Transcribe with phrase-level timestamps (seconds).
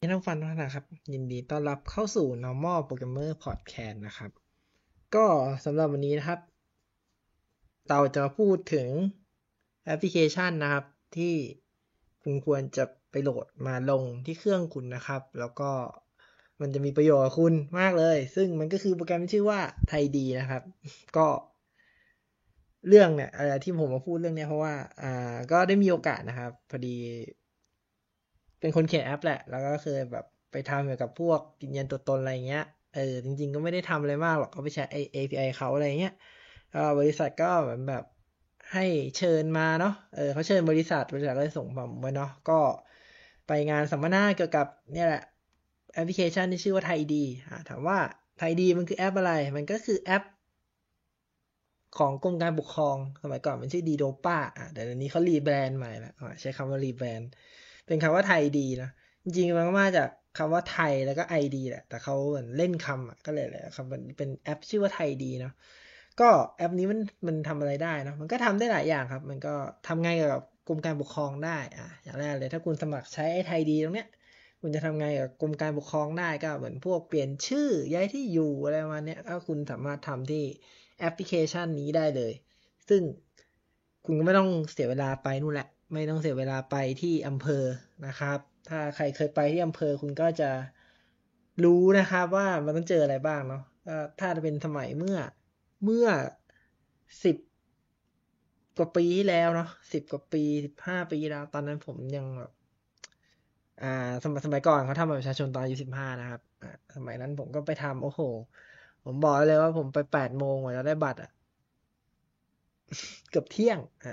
[0.00, 4.30] ท่านฟังทุกท่านนะครับ ยินดีต้อนรับเข้าสู่ normal programmer podcast นะครับ
[5.14, 5.26] ก็
[5.64, 6.40] สำหรับวันนี้นะครับ
[7.88, 8.88] เราจะพูดถึง
[9.84, 10.84] แอปพลิเคชันนะครับ
[11.16, 11.34] ที่
[12.22, 15.70] คุณควรจะไปโหลดมาลงที่เครื่องคุณนะครับ แล้วก็
[16.60, 20.62] มันจะมีประโยชน์กับคุณมากเลย ซึ่งมันก็คือโปรแกรมที่ชื่อว่าไทยดีนะครับ
[21.16, 21.26] ก็
[22.88, 26.96] เรื่องเนี่ยอะไรที่ผมมาพูดเรื่องเนี้ยเพราะว่า อ่า ก็ได้มีโอกาสนะครับ พอดี
[28.60, 34.84] เป็นคนเขียนแอปแหละ แล้วก็เคยแบบไปทำเกี่ยวกับพวกยืนยันตัวตนอะไรเงี้ย เออ จริง ๆ ก็ไม่ได้ทำอะไรมากหรอก ก็ไปใช้
[35.14, 36.12] API เขาอะไรเงี้ย
[36.74, 38.04] ก็บริษัทก็เหมือนแบบ
[38.72, 38.84] ให้
[39.16, 42.58] เชิญมาเนาะ เออเขาเชิญบริษัท บริษัทก็ส่งผมไปเนาะ ก็
[43.46, 45.22] ไปงานสัมมนาเกี่ยวกับเนี่ยแหละ
[45.94, 47.24] แอปพลิเคชันที่ชื่อว่า ThaiD
[47.68, 47.98] ถามว่า
[48.38, 50.22] ThaiD มันคือแอปอะไร มันก็คือแอป
[51.98, 57.30] ของกรมการปกครอง สมัยก่อนมันชื่อดีโดป้าอะแต่เดี๋ยวนี้เขารีแบรนด์ใหม่แล้วใช้คำว่ารีแบรนด์
[57.88, 58.90] เป็นคำว่าไทยดีนะ
[59.22, 60.08] จริงๆมันก็มาจาก
[60.38, 65.52] คำว่าไทยแล้วก็ไอดีแหละ แต่เขาเหมือนเล่นคำอะก็เลยแหละคำมันเป็นแอปชื่อว่าไทยดีเนาะ
[66.20, 69.54] ก็แอปนี้มันมันทำอะไรได้นะมันก็ทำได้หลายอย่างครับ มันก็
[69.86, 74.08] ทำไงกับกรมการปกครองได้อะอย่างแรกเลยถ้าคุณสมัครใช้ไอไทยดีตรงเนี้ย
[74.60, 80.44] คุณจะทำไงกับกรมการปกครองได้ก็เหมือนพวกเปลี่ยนชื่อย้ายที่อยู่อะไรมาณนี้ยก็คุณสามารถทำที่
[81.00, 82.32] แอปพลิเคชันนี้ได้เลย
[82.88, 83.02] ซึ่ง
[84.04, 87.64] คุณก็ไม่ต้องเสียเวลาไปนู่นแหละ ไม่ต้องเสียเวลาไปที่อำเภอ
[88.06, 88.38] นะครับ
[88.68, 90.50] ถ้าใครเคยไปที่อำเภอคุณก็จะ
[91.64, 93.62] รู้นะครับว่ามันต้องเจออะไรบ้างเนาะ
[94.18, 95.16] ถ้าจะเป็นสมัยเมื่อ
[95.84, 96.06] เมื่อ
[97.24, 97.36] สิบ
[98.76, 102.50] กว่าปีที่แล้วเนาะสิบกว่าปีสิบห้าปีแล้ว ตอนนั้นผมยังแบบ
[103.82, 103.86] อ่า
[104.22, 106.40] สมัยสมัยก่อนเขาทำบัตรประชาชนตอนอายุสิบห้านะครับ
[106.96, 108.20] สมัยนั้นผมก็ไปทำโอ้โห
[109.04, 111.30] ผมบอกเลยว่าผมไปแปดโมงกว่าจะได้บัตรอะ
[113.30, 114.12] เกือบเที่ยงอ่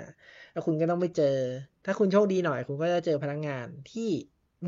[0.56, 1.36] แล้วคุณก็ต้องไปเจอ
[1.84, 4.10] ถ้าคุณโชคดีหน่อย คุณก็จะเจอพนักงงานที่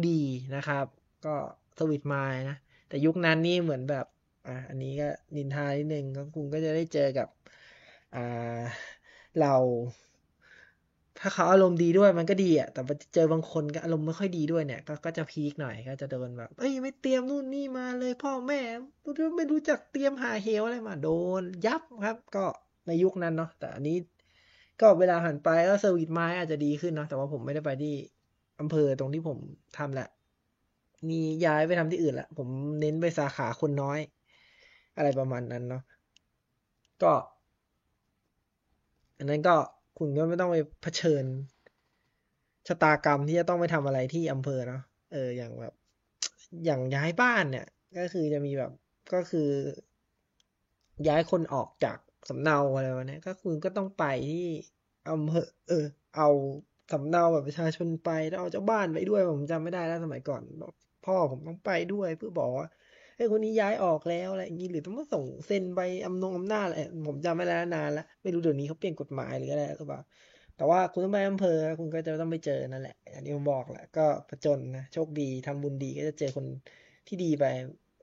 [0.08, 0.20] ดี
[0.56, 0.86] นะครับ
[1.26, 1.34] ก็
[1.78, 2.56] สวิตไมล์นะ
[2.88, 4.06] แต่ยุคนั้นนี่เหมือนแบบ
[4.46, 7.28] อ่า อันนี้ก็นินทานิดนึงก็คุณก็จะได้เจอกับ
[8.14, 8.60] อ่า
[9.40, 9.54] เรา
[11.20, 12.80] ถ้าเขาอารมณ์ดีด้วยมันก็ดีอะ แต่
[13.14, 18.60] เจอบางคนก็อารมณ์ไม่ค่อยดีด้วยเนี่ย ก็ก็จะพีคหน่อย ก็จะโดนแบบ เอ้ยไม่เตรียมนู่นนี่มาเลย พ่อแม่
[19.36, 21.10] ไม่รู้จักเตรียมห่าเหวอะไรมา โด
[21.40, 22.44] นยับครับ ก็
[22.86, 23.96] ในยุคนั้นเนาะ แต่อันนี้
[24.80, 27.94] ก็เวลาผันไปก็ service mind อาจจะดีขึ้นเนาะแต่ว่าผมไม่ได้ไปที่
[28.60, 29.38] อำเภอตรงที่ผม
[29.78, 30.08] ทำแหละ
[31.08, 32.48] นี่ย้ายไปทำที่อื่นละผม
[32.80, 33.98] เน้นไปสาขาคนน้อย
[34.96, 35.82] อะไรประมาณนั้นเนาะ
[37.02, 37.12] ก็
[39.18, 39.54] อันนั้นก็
[39.98, 41.24] คุณก็ไม่ต้องไปเผชิญ
[42.68, 45.74] ชะตากรรมที่จะต้องไปทำอะไรที่อำเภอเนาะเอออย่างแบบ
[46.64, 47.66] อย่างย้ายบ้านเนี่ย
[47.98, 48.72] ก็คือจะมีแบบ
[49.12, 49.48] ก็คือ
[51.08, 54.36] ย้ายคนออกจาก สำเนาอะไรวะเนี่ยก็คุณก็ต้องไปที่
[55.08, 55.84] อำเภอเออ
[56.16, 56.28] เอา
[56.92, 60.42] สำเนาแบบประชาชนไปแล้วเอาเจ้าบ้านไปด้วยผมจำไม่ได้แล้วสมัยก่อน
[61.02, 62.66] พ่อผมต้องไปด้วยเพื่อบอกว่า
[63.16, 66.76] เฮ้ยคนนี้ย้ายออกแล้วอะไรอย่างนี้หรือต้องมาส่งเซ็นใบอำนงอำนาจอะไร
[67.08, 70.00] ผมจำไม่ได้นานแล้วไม่รู้เดี๋ยวนี้เขาเปลี่ยนกฎหมายหรืออะไรหรือเปล่า
[70.56, 76.46] แต่ว่าคุณต้องไปอำเภอคุณก็จะต้องไปเจอนั่นแหละอย่างที่ผมบอกแหละก็ประจนนะโชคดีทำบุญดีก็จะเจอคน
[77.08, 77.44] ที่ดีไป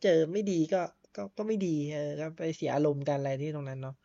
[0.04, 0.82] เจอไม่ดีก็
[1.16, 3.96] ก็ก็ไม่ดีเออก็ไปเสียอารมณ์กันอะไรที่ตรงนั้นเนาะ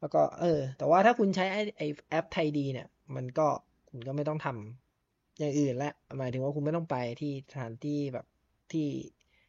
[0.00, 3.46] แล้วก็เออ แต่ว่าถ้าคุณใช้ไอแอปไทยดีเนี่ย มันก็
[3.88, 8.26] คุณก็ไม่ต้องทำอย่างอื่นละหมายถึงว่าคุณไม่ต้องไปที่สถานที่แบบ
[8.72, 8.88] ที่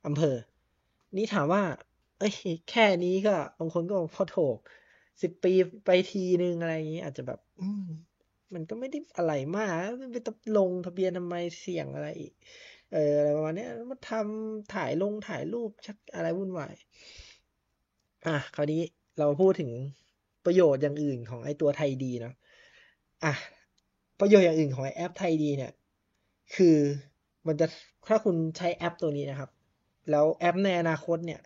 [0.06, 0.36] อำเภอ
[1.18, 1.64] นี่ถามว่า
[2.20, 2.34] เอ้ย
[2.70, 4.58] แค่นี้ก็บางคนก็พอโถก
[5.22, 5.54] สิบปี
[5.86, 7.68] ไปทีนึงอะไรอย่างนี้ อาจจะแบบ อื
[8.54, 10.16] มันก็ไม่ได้อะไรมากไป
[10.58, 12.34] ลงทะเบียนทำไมเสี่ยงอะไรอีก
[12.94, 16.74] เอออะไรประมาณนี้มาทำถ่ายลงถ่ายรูปชักอะไรวุ่นวาย
[18.26, 18.82] อะคราวนี้
[19.20, 19.72] เราพูดถึง
[20.46, 22.34] ประโยชน์อย่างอื่นของไอ้ตัวไทยดีเนาะ
[23.24, 23.34] อะ
[24.20, 25.72] ประโยชน์อย่างอื่นของไอแอปไทยดีเนี่ย
[26.56, 26.78] คือ
[27.48, 27.68] มันจะ
[28.08, 29.50] ถ้าคุณใช้แอปตัวนี้นะครับ
[30.10, 31.40] แล้วแอปในอนาคตเนี่ย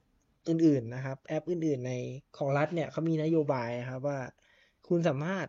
[0.47, 1.94] อื่นๆนะครับ แอปอื่นๆใน
[2.37, 4.19] ของรัฐเนี่ยเขามีนโยบายครับว่า
[4.87, 5.47] คุณสามารถ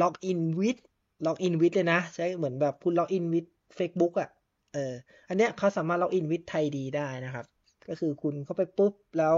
[0.00, 0.78] login with
[1.26, 4.30] login with เลยนะ ใช้เหมือนแบบคุณ login with เฟซบุ๊กอะ
[4.72, 4.92] เออ
[5.28, 7.46] อันเนี้ยเขาสามารถ login with ThaiD ได้นะครับ
[7.88, 9.36] ก็คือคุณเข้าไปปุ๊บแล้ว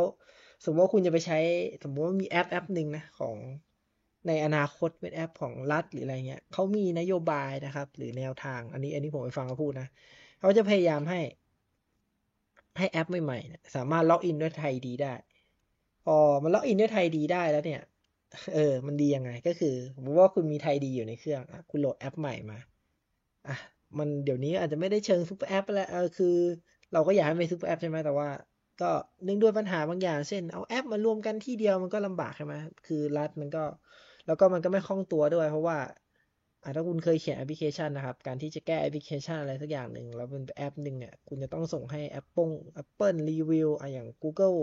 [0.65, 1.39] สมมติว่าคุณจะไปใช้
[1.83, 3.37] สมมติว่ามีแอปแอปหนึ่งนะของ
[4.27, 9.89] ในอนาคตเป็นแอปของรัฐหรืออะไรเงี้ยเขามีนโยบายนะครับ หรือแนวทาง อันนี้อันนี้ผมไปฟังเขาพูดนะ
[10.41, 11.21] เขาจะพยายามให้
[12.79, 15.15] ให้แอปใหม่ๆสามารถ login ด้วย ThaiD ได้
[16.05, 17.83] พอมัน login ด้วย ThaiD ได้แล้วเนี่ย
[18.55, 22.59] เออ มันดียังไง ก็คือสมมติว่าคุณมี ThaiD อยู่ในเครื่องอคุณโหลดแอปใหม่มา
[23.49, 23.57] อะ
[23.99, 26.37] มันเดี๋ยวนี้อาจจะไม่ได้เชิง super app แล้วเออคือ
[26.93, 28.29] เราก็อยากให้เป็น super app ใช่ไหมแต่ว่า
[28.81, 28.91] ก็
[29.25, 32.55] เนื่องด้วยปัญหาบางอย่าง เช่น เอาแอปมารวมกันที่เดียวมันก็ลำบากใช่ไหม
[32.87, 33.65] คือรัฐมันก็
[34.27, 35.79] แล้วก็มันก็ไม่คล่องตัวด้วย เพราะว่า
[36.77, 42.53] ถ้าคุณเคยเขียนแอปพลิเคชันนะครับ การที่จะแก้แอปพลิเคชันอะไรสักอย่างหนึ่งแล้วเป็นแอปหนึ่งเนี่ย คุณจะต้องส่งให้ Apple
[42.83, 44.59] Apple รีวิวอะอย่าง Google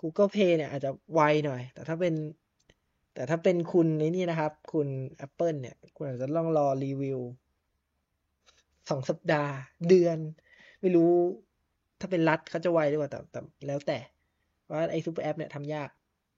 [0.00, 2.14] Google Play เนี่ยอาจจะไวหน่อย แต่ถ้าเป็น
[3.14, 4.88] แต่ถ้าเป็นคุณในนี่นะครับ คุณ
[5.26, 7.20] Apple เนี่ย คุณอาจจะต้องรอรีวิว
[8.90, 9.54] สองสัปดาห์
[9.88, 10.18] เดือน
[10.80, 11.12] ไม่รู้
[12.04, 13.98] ถ้าเป็นรัฐเขาจะไวหรือเปล่าแต่แต่แล้วแต่
[14.70, 15.90] ว่าไอ้ super app เนี่ยทำยาก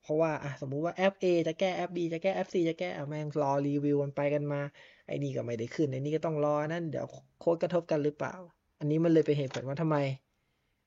[0.02, 4.60] เพราะว่าอะสมมุติว่าแอป A จะแก้แอป B จะแก้แอป C จะแก้อะแม่งรอรีวิวมันไปกันมา
[5.06, 7.06] ไอ้นี่ก็ไม่ได้ขึ้นไอ้นี่ก็ต้องรอนั่นเดี๋ยว
[7.40, 8.34] โค้ดกระทบกันหรือเปล่า
[8.78, 9.96] อันนี้มันเลยเป็นเหตุผลว่าทำไม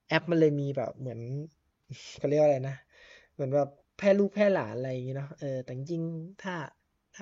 [0.10, 1.20] แอปมันเลยมีแบบเหมือน
[2.18, 2.76] เขาเรียกว่าอะไรนะ
[3.34, 6.04] เหมือนแบบแพร่ลูกแพร่หลานอะไรอย่างเงี้เนาะเออแต่จริง
[6.44, 6.56] ถ้า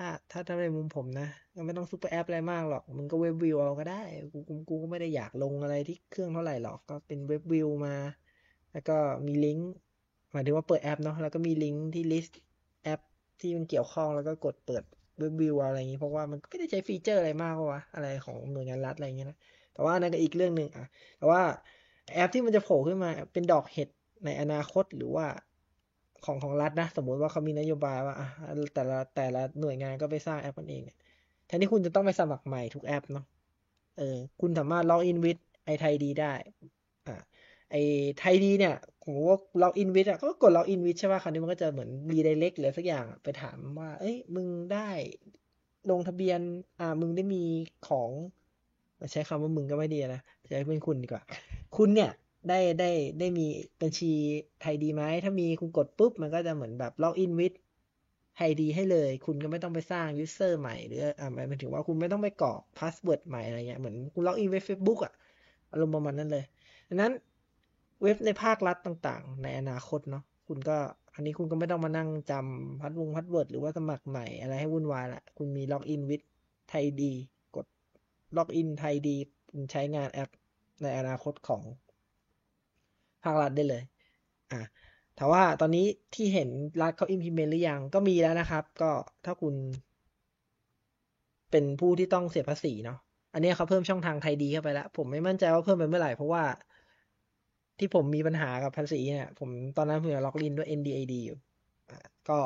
[0.04, 4.02] ้าถ้าถ้าในมุมผมนะก็ไม่ต้อง super app อะไรมากหรอก มึงก็ web view เอาก็ได้
[4.32, 7.94] กูกูกูก็ไม่ได้อยากลงอะไรที่เครื่องเท่าไหร่หรอกก็เป็น web view มา
[8.72, 8.96] แล้วก็
[9.26, 9.70] มีลิงก์
[10.32, 12.40] หมายถึงว่าเปิดแอปเนาะแล้วก็มีลิงก์ที่ list
[12.84, 13.00] แอป
[13.40, 14.82] ที่มันเกี่ยวข้องแล้วก็กดเปิด
[15.18, 19.38] web view อะไรอย่างงี้เพราะว่ามันไม่ได้ใช้ feature อะไรมากวะอะไรของหน่วยงานรัฐอะไรอย่างเงี้ยนะ
[19.72, 20.86] แต่ว่านั่นก็อีกเรื่องหนึ่งอะ
[21.18, 21.40] แต่ว่า
[22.14, 23.88] แอปที่มันจะโผล่ขึ้นมาเป็นดอกเห็ด
[24.24, 25.26] ในอนาคตหรือว่า
[26.24, 28.14] ของของรัฐนะ สมมุติว่าเขามีนโยบายว่า
[28.74, 30.98] แต่ละแต่ละหน่วยงานก็ไปสร้างแอปกันเองเนี่ย
[31.46, 33.24] แทนที่คุณจะต้องไปสมัครใหม่ทุกแอปเนาะ
[33.98, 36.32] เออคุณสามารถ login with ไอ ThaiD ได้
[37.06, 37.16] อ่า
[37.70, 37.76] ไอ
[38.18, 44.88] ThaiD เนี่ยผมว่า login with อะก็กด login with ใช่ป่ะคราวนี้มันก็จะเหมือน redirect หรือสักอย่างไปถามว่า เอ้ย มึงได้
[45.90, 46.40] ลงทะเบียน
[46.80, 47.42] อ่า มึงได้มี
[47.88, 48.10] ของ
[49.12, 51.22] ใช้คำว่ามึงก็ไม่ดีนะใช้เป็นคุณดีกว่า
[51.76, 52.10] คุณเนี่ย
[52.48, 53.46] ได้ได้ได้มี
[53.80, 54.12] บัญชี
[54.60, 57.52] ThaiD ไหมถ้ามีคุณกดปุ๊บ มันก็จะเหมือนแบบ login with
[58.36, 65.12] ThaiD ให้เลย คุณก็ไม่ต้องไปสร้าง user ใหม่หรืออ่าหมายถึงว่าคุณไม่ต้องไปกรอก password ใหม่อะไรเงี้ยเหมือนคุณ login เว็บเฟซบุ๊กอะ
[65.72, 66.44] อารมณ์ประมาณนั้นเลย
[66.88, 67.12] ดังนั้น
[68.02, 70.76] เว็บในภาครัฐต่างๆ ในอนาคตเนาะคุณก็
[71.14, 76.22] อันนี้คุณก็ไม่ต้องมานั่งจำพาสวง password หรือว่าสมัครใหม่อะไรให้วุ่นวายละคุณมี login with
[76.70, 77.12] ThaiD
[77.56, 77.66] กด
[78.36, 79.16] login ThaiD
[79.50, 80.30] คุณใช้งานแอป
[80.82, 81.62] ในอนาคตของ
[83.24, 83.82] ภาครัฐได้เลย
[84.52, 84.60] อะ
[85.16, 86.48] แต่ว่าตอนนี้ที่เห็น
[86.82, 88.90] รัฐเขา implement หรือยัง ก็มีแล้วนะครับ ก็
[89.24, 89.54] ถ้าคุณ
[91.50, 92.98] เป็นผู้ที่ต้องเสียภาษีเนาะ
[93.34, 96.44] อันนี้เขาเพิ่มช่องทาง ThaiD เข้าไปแล้ว ผมไม่มั่นใจว่าเพิ่มไปเมื่อไหร่ เพราะว่า
[97.78, 101.38] ที่ผมมีปัญหากับภาษีเนี่ย ผมตอนนั้นผม login ด้วย NDID อยู่
[102.28, 102.38] ก็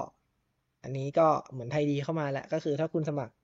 [0.82, 3.34] อันนี้ก็เหมือน ThaiD เข้ามาแล้ว ก็คือถ้าคุณสมัคร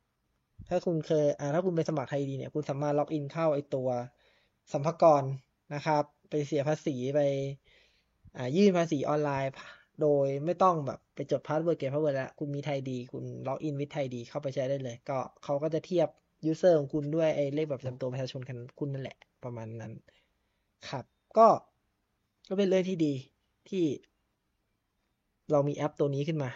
[0.69, 3.89] ถ้าคุณเคยอ่าถ้าคุณไปสมัคร ThaiD เนี่ย คุณสามารถ login เข้าไอตัว
[4.73, 5.23] สรรพากร
[5.75, 7.21] นะครับ ไปเสียภาษีไป
[8.57, 9.51] ยื่นภาษีออนไลน์
[10.01, 16.09] โดยไม่ต้องแบบไปจด password เก็บ password แล้วคุณมี ThaiD คุณ login with ThaiD เข้าไปใช้ได้เลย ก็เขาก็จะเทียบ
[16.47, 18.41] user ของคุณด้วยไอ้เลขประจำตัวประชาชน
[18.79, 19.93] คุณนั่นแหละประมาณนั้น
[20.89, 21.05] ครับ
[21.39, 21.47] ก็
[22.49, 23.15] ก็เป็นเรื่องที่ดี
[23.69, 23.85] ที่
[25.51, 26.51] เรามีแอปตัวนี้ขึ้นมา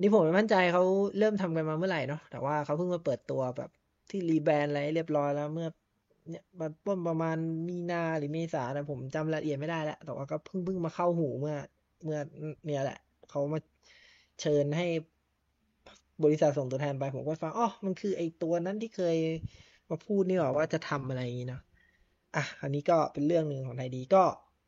[0.00, 0.82] นี่ผมไม่มั่นใจเขา
[1.18, 3.70] เริ่มทำกันมาเมื่อไหร่เนาะแต่ว่าเขาเพิ่งมาเปิดตัวแบบ
[4.10, 5.68] ที่ rebrand อะไรเรียบร้อยแล้วเมื่อ
[6.28, 6.42] เนี่ย
[6.86, 7.36] ต้นประมาณ
[7.68, 11.56] มีนาหรือเมษานะผมจำรายละเอียดไม่ได้แล้วแต่ว่าก็เพิ่งเพิ่งมาเข้าหูเมื่อ
[12.04, 12.18] เมื่อ
[12.66, 12.98] เนี่ยแหละ
[13.30, 13.60] เขามา
[14.40, 14.86] เชิญให้
[16.24, 19.16] บริษัทส่งตัวแทนไป ผมก็ฟังอ๋อมันคือไอตัวนั้นที่เคย
[19.90, 21.62] มาพูดนี่หรอว่าจะทำอะไรอย่างนี้เนาะ
[22.36, 24.22] อะอันนี้ก็เป็นเรื่องหนึ่งของไทยดีก็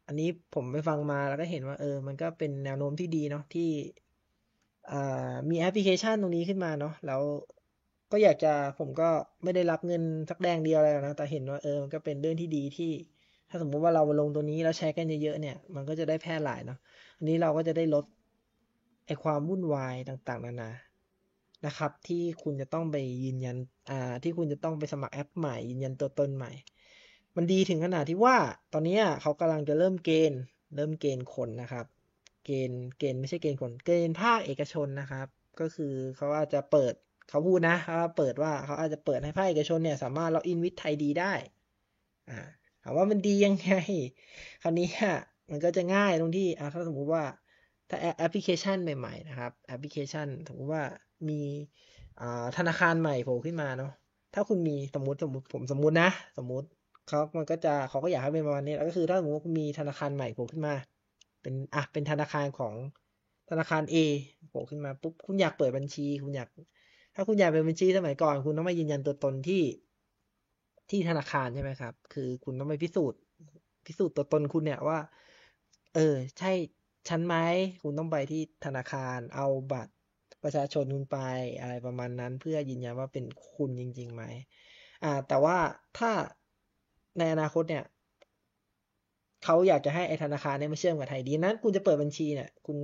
[0.06, 3.68] อันนี้ผมไปฟังมาแล้วก็เห็นว่า เออ มันก็เป็นแนวโน้มที่ดีเนาะที่
[5.50, 7.22] มีแอปพลิเคชันตรงนี้ขึ้นมาเนาะแล้ว
[8.12, 9.08] ก็อยากจะผมก็
[9.42, 12.90] ไม่ได้รับเงินสักแดงเดียวอะไรนะ แต่เห็นว่าเออมันก็เป็นเรื่องที่ดีที่
[13.48, 16.78] ถ้าสมมุติว่าเราลงตัวนี้แล้วใช้กันเยอะๆเนี่ย มันก็จะได้แพร่หลายเนาะ
[17.16, 18.04] อันนี้เราก็จะได้ลด
[19.06, 20.70] ไอความวุ่นวายต่างๆ นานา
[21.66, 23.56] นะครับ ที่คุณจะต้องไปยืนยัน
[23.90, 26.50] อ่าที่คุณจะต้องไปสมัครแอปใหม่ยืนยันตัวตนใหม่
[27.36, 28.36] มันดีถึงขนาดที่ว่า
[28.72, 30.40] ตอนนี้เขากำลังจะเริ่มเกณฑ์
[30.76, 31.86] เริ่มเกณฑ์คนนะครับ
[32.44, 35.26] เกณฑ์เกณฑ์ไม่ใช่เกณฑ์คน เกณฑ์ภาคเอกชนนะครับ
[35.60, 36.94] ก็คือเขาอาจจะเปิด
[37.28, 41.32] เขาพูดนะว่าเปิดว่าเขาอาจจะเปิดให้ภาคเอกชนเนี่ยสามารถล็อกอินวิดไทยดีได้
[42.30, 42.38] อ่า
[42.82, 43.72] ถามว่ามันดียังไง
[44.62, 44.88] คราวนี้
[45.50, 47.22] มันก็จะง่ายตรงที่อ่าถ้าสมมุติว่า
[47.88, 50.82] ถ้าแอปพลิเคชันใหม่ๆนะครับ แอปพลิเคชันสมมติว่า
[51.28, 51.40] มี
[52.20, 53.92] อ่าธนาคารใหม่โผล่ขึ้นมาเนาะ
[54.34, 56.66] ถ้าคุณมีสมมติสมมติผมสมมตินะ สมมติ
[57.08, 60.74] เขามันก็จะเขาก็อยากให้เป็นประมาณนี้แล้วก็คือ ถ้าสมมติว่ามีธนาคารใหม่โผล่ขึ้นมา
[61.42, 62.74] เป็นอะเป็นธนาคารของ
[63.50, 63.96] ธนาคาร A
[64.48, 66.48] โผล่ขึ้นมาปุ๊บคุณอยากเปิดบัญชี คุณอยาก
[67.14, 69.62] ถ้าคุณอยากเป็นบัญชีสมัยก่อน คุณต้องมายืนยันตัวตนที่
[70.90, 73.20] ที่ธนาคารใช่ไหมครับ คือคุณต้องไปพิสูจน์
[73.86, 74.98] พิสูจน์ตัวตนคุณเนี่ยว่า
[75.94, 76.52] เออ ใช่
[77.08, 77.34] ฉันไหม
[77.82, 79.92] คุณต้องไปที่ธนาคาร เอาบัตร
[80.42, 81.18] ประชาชนคุณไป
[81.60, 84.22] อะไรประมาณนั้น เพื่อยืนยันว่าเป็นคุณจริงๆไหม
[85.04, 85.56] อ่า แต่ว่า
[85.98, 86.10] ถ้า
[87.18, 87.84] ในอนาคตเนี่ย
[89.44, 92.78] เขาอยากจะให้ไอธนาคารเนี่ยมาเชื่อมกับไทยดีนั้น คุณจะเปิดบัญชีเนี่ย คุณ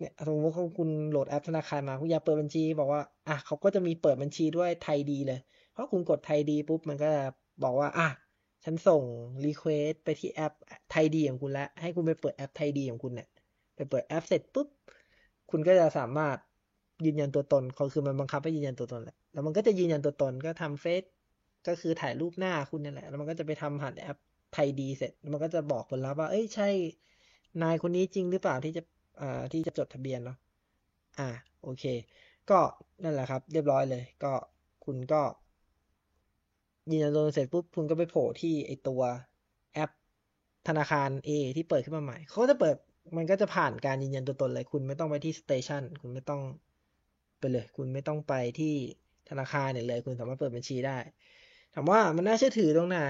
[0.00, 5.40] เนี่ยสมมติว่าคุณโหลดแอปธนาคารมาคุณอยากเปิดบัญชี บอกว่าอะเขาก็จะมีเปิดบัญชีด้วย ThaiD เลย
[5.72, 7.22] เพราะคุณกด ThaiD ปุ๊บมันก็จะ
[7.62, 8.08] บอกว่าอะ
[8.64, 9.02] ฉันส่ง
[9.44, 10.52] request ไปที่แอป
[10.90, 13.28] ThaiD ของคุณแล้ว ให้คุณไปเปิดแอป ThaiD ของคุณเนี่ย
[13.76, 14.68] ไปเปิดแอปเสร็จปุ๊บ
[15.50, 16.36] คุณก็จะสามารถ
[17.04, 21.02] ยืนยันตัวตนเขาคือมันบังคับให้ยืนยันตัวตนแหละแล้วมันก็จะยืนยันตัวตนก็ทำ face
[21.66, 24.16] ก็คือถ่ายรูปหน้าคุณนั่นแหละ แล้วมันก็จะไปทำผ่านแอป
[24.54, 26.68] ThaiD เสร็จ มันก็จะบอกผลลัพธ์ว่า เอ้ยใช่
[27.62, 28.82] นายคนนี้จริงหรือเปล่าที่จะ
[29.20, 30.36] อ่าที่จะจดทะเบียนเนาะ
[31.18, 31.28] อ่า
[31.62, 31.84] โอเค
[32.50, 32.58] ก็
[33.02, 34.32] นั่นแหละครับ เรียบร้อยเลย ก็
[34.84, 35.22] คุณก็
[36.90, 39.00] ยืนยันตัวตนเสร็จปุ๊บคุณก็ไปโผล่ที่ไอตัว
[39.74, 39.90] แอป
[40.68, 42.76] ธนาคาร A ที่เปิดขึ้นมาใหม่เขาจะเปิด
[43.16, 46.42] มันก็จะผ่านการยืนยันตัวตนเลย คุณไม่ต้องไปที่ station คุณไม่ต้อง
[47.38, 48.74] ไปเลย คุณไม่ต้องไปที่
[49.28, 50.98] ธนาคารเนี่ยเลย คุณสามารถเปิดบัญชีได้
[51.74, 53.00] ถามว่ามันน่าเชื่อถือตรงไหน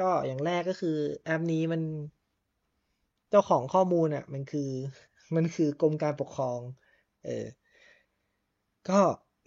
[0.00, 1.82] ก็อย่างแรกก็คือแอปนี้มัน
[3.30, 4.70] เจ้าของข้อมูลอะ มันคือ
[5.34, 6.60] มันคือกรมการปกครอง
[7.24, 7.46] เออ
[8.88, 9.00] ก็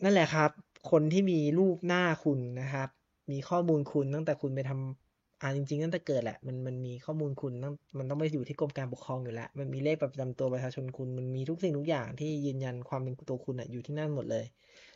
[0.04, 0.50] นั่นแหละครับ
[0.92, 2.90] คนที่มีรูปหน้าคุณนะครับ
[3.32, 14.46] มีข้อมูลคุณตั้งแต่คุณไปทำอ่าจริงๆตั้งแต่เกิดแหละ มันมันมีข้อมูลคุณต้องมันต้องไปอยู่ที่กรมการปกครองอยู่แล้ว มันมีเลขประจำตัวประชาชนคุณ มันมีทุกสิ่งทุกอย่างที่ยืนยันความเป็นตัวคุณอะอยู่ที่นั่นหมดเลย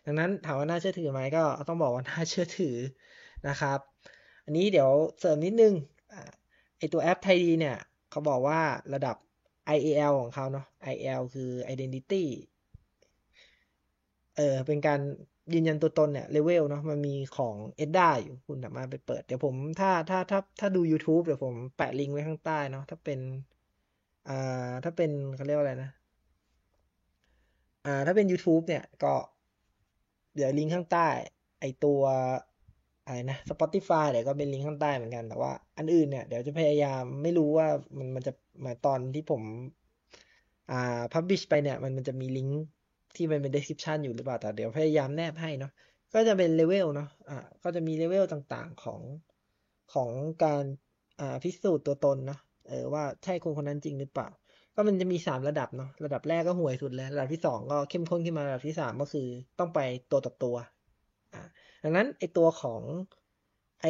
[0.05, 2.75] ดังนั้นถามว่าน่าเชื่อถือไหมก็ต้องบอกว่าน่าเชื่อถือ
[3.47, 3.79] นะครับ
[4.45, 4.89] อันนี้เดี๋ยว
[5.19, 5.73] เสริมนิดนึง
[6.77, 7.77] ไอตัวแอปไทยดีเนี่ย
[8.11, 8.59] เขาบอกว่า
[8.93, 9.15] ระดับ
[9.75, 12.23] IAL ของเขาเนาะ IAL คือ Identity
[14.35, 14.99] เออเป็นการ
[15.53, 23.19] ยืนยันตัวตนเนี่ยเลเวลเนาะมันมีของ EDDA อยู่คุณสามารถไปเปิด เดี๋ยวผมถ้าถ้าถ้าถ้าดู YouTube เดี๋ยวผมแปะลิงก์ไว้ข้างใต้เนาะถ้าเป็น
[24.27, 25.89] อ่าถ้าเป็นเขาเรียกว่าอะไรนะ
[27.85, 29.13] อ่าถ้าเป็น YouTube เนี่ยก็
[30.35, 31.07] เดี๋ยวลิงก์ข้างใต้
[31.59, 32.01] ไอตัว
[33.05, 38.31] อะไรนะ Spotify เดี๋ยวก็เป็นลิงก์ข้างใต้เหมือนกันแต่ว่าอันอื่นเนี่ยเดี๋ยวจะพยายามไม่รู้ว่ามันมันจะ
[38.65, 39.43] มาตอนที่ผม
[40.71, 42.61] อ่า publish ไปเนี่ย มันมันจะมีลิงก์
[43.15, 45.71] ที่มันเป็น description อยู่หรือเปล่า แต่เดี๋ยวพยายามแนบให้เนาะ
[46.13, 49.01] ก็จะเป็นเลเวลเนาะอ่าก็จะมีเลเวลต่างๆของ
[49.93, 50.11] ของ
[50.43, 50.63] การ
[51.19, 54.27] อ่าพิสูจน์ตัวตนเนาะเออว่าใช่คนคนนั้นจริงหรือเปล่า
[54.75, 59.27] ก็มันจะมีสามระดับเนาะระดับแรกก็ห่วยสุดเลยระดับที่สองก็เข้มข้นขึ้นมาระดับที่สามก็คือ
[59.59, 59.79] ต้องไป
[60.11, 60.55] ตัวต่อตัว
[61.33, 61.41] อ่า
[61.83, 62.81] ดังนั้นไอตัวของ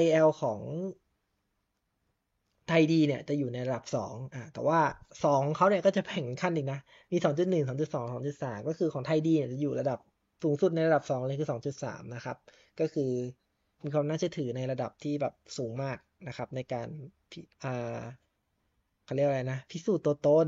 [0.02, 0.60] IL ของ
[2.68, 4.80] ไทยดีเนี่ยจะอยู่ในระดับสองอ่าแต่ว่า
[5.24, 6.80] สองเขาเนี่ยก็จะแบ่งขั้นอีกนะ
[7.12, 10.00] มีสองจุดหนึ่งสองจุดสองสองจุดสามก็คือของไทยดีเนี่ยจะอยู่ระดับ
[10.44, 12.38] สูงสุดในระดับสองเลยคือสองจุดสามนะครับ
[12.80, 13.12] ก็คือ
[13.84, 15.98] มีความน่าเชื่อถือในระดับที่แบบสูงมาก
[16.28, 16.88] นะครับ ในการ
[17.64, 18.02] อ่า
[19.06, 20.48] เขาเรียกอะไรนะ พิสูจน์ตัวตน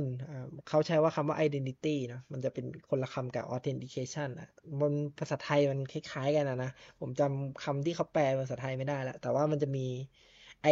[0.68, 4.50] เขาใช้ว่าคำว่า identity นะมันจะเป็นคนละคำกับ authentication อะ
[4.82, 9.86] บนภาษาไทยมันคล้ายๆกันนะนะ ผมจำคำที่เขาแปลภาษาไทยไม่ได้แล้วแต่ว่ามันจะมี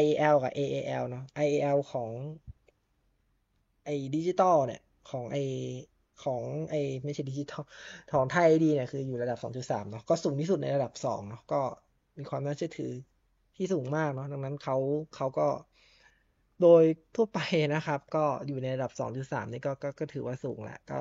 [0.03, 2.11] IAL กับ AAL เนาะ IAL ของ
[3.85, 5.43] ไอ้ดิจิทัลเนี่ย ของไอ้
[6.23, 7.63] ของไอ้ไม่ใช่ดิจิทัล
[8.11, 11.61] ของ ThaiD เนี่ยคืออยู่ระดับ 2.3 เนาะก็สูงที่สุดในระดับ 2 เนาะก็
[12.17, 12.91] มีความน่าเชื่อถือ
[13.55, 14.77] ที่สูงมากเนาะดังนั้นเขา
[15.15, 15.47] เขาก็
[16.61, 16.83] โดย
[17.15, 17.39] ทั่วไป
[17.75, 18.91] นะครับ ก็อยู่ในระดับ
[19.21, 20.99] 2.3 นี่ก็ก็ก็ถือว่าสูงแหละก็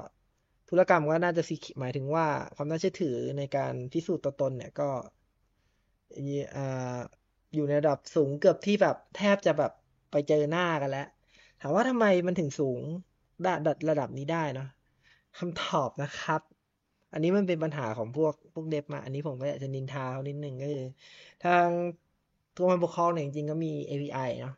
[0.68, 1.42] ธุรกรรมก็น่าจะ
[1.80, 2.26] หมายถึงว่า
[2.56, 4.88] ความน่าเชื่อถือในการพิสูจน์ตัวตนเนี่ยก็
[6.56, 6.98] อ่า
[7.56, 9.72] อยู่ในระดับสูงเกือบที่แบบแทบจะแบบ
[10.10, 11.06] ไปเจอหน้ากันแล้ว
[11.60, 12.80] ถามว่าทำไมมันถึงสูง
[13.44, 14.68] ระดับระดับนี้ได้เนาะ
[15.38, 16.40] คำตอบนะครับ
[17.12, 20.84] อันนี้มันเป็นปัญหาของพวกพวกเดฟมา อันนี้ผมก็อยากจะนินทาเขานิดนึงก็คือ
[21.44, 21.68] ทาง
[22.56, 24.54] ตัวมันปกครองเนี่ยจริงๆก็มี API เนาะ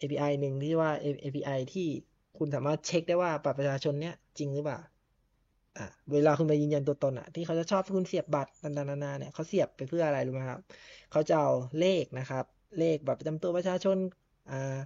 [0.00, 0.90] API หนึ่งที่ว่า
[1.24, 1.86] API ที่
[2.38, 4.78] คุณสามารถเช็คได้ว่าบัตรประชาชนเนี้ยจริงหรือเปล่า
[5.78, 10.60] อะเวลาคุณไปยืนยันตัวตนอะ ที่เขาจะชอบคุณเสียบบัตรต่างๆนานาเนี่ยเขาเสียบไปเพื่ออะไรรู้ไหมครับ
[11.10, 12.44] เขาจะเอาเลขนะครับ
[12.78, 13.98] เลขบัตรประจำตัวประชาชน
[14.50, 14.78] อ่า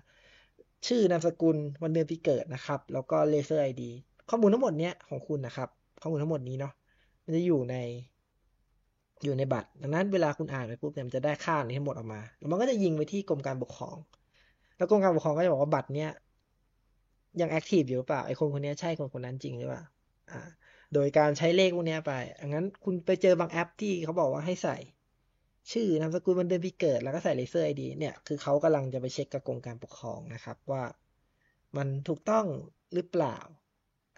[0.87, 3.91] ชื่อนามสกุลวันเดือนปีเกิดนะครับ แล้วก็เลเซอร์ไอดี
[4.29, 5.69] ข้อมูลทั้งหมดเนี้ยของคุณนะครับ
[6.03, 6.73] ข้อมูลทั้งหมดนี้เนาะ
[7.25, 7.77] มันจะอยู่ใน
[9.25, 13.97] อยู่ในบัตร ดังนั้นเวลาคุณอ่านไปปุ๊บเนี่ยมันจะได้ค่านี้ทั้งหมดออกมา แล้วมันก็จะยิงไปที่กรมการปกครอง
[14.77, 16.11] แล้วกรมการปกครองก็จะบอกว่าบัตรเนี้ย
[17.41, 19.83] ยัง active อยู่หรือเปล่าไอ้คนคนนี้ใช่คนคนนั้นจริงหรือเปล่า
[20.31, 20.41] อ่า
[20.95, 22.13] โดยการใช้เลขพวกนี้ไป
[22.49, 24.77] งั้นคุณไปเจอบางแอปที่เขาบอกว่าให้ใส่
[25.73, 30.83] ชื่อนามสกุลวันเดือนปีเกิด แล้วก็ใส่ laser ID เนี่ยคือเขากำลังจะไปเช็คกับกรมการปกครองนะครับว่า
[31.77, 32.47] มันถูกต้อง
[32.95, 33.37] หรือเปล่า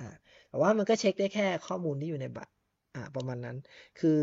[0.00, 0.08] อ่า
[0.48, 2.52] แต่ว่ามันก็เช็คได้แค่ข้อมูลที่อยู่ในบัตร
[2.94, 3.56] อ่าประมาณนั้น
[4.00, 4.22] คือ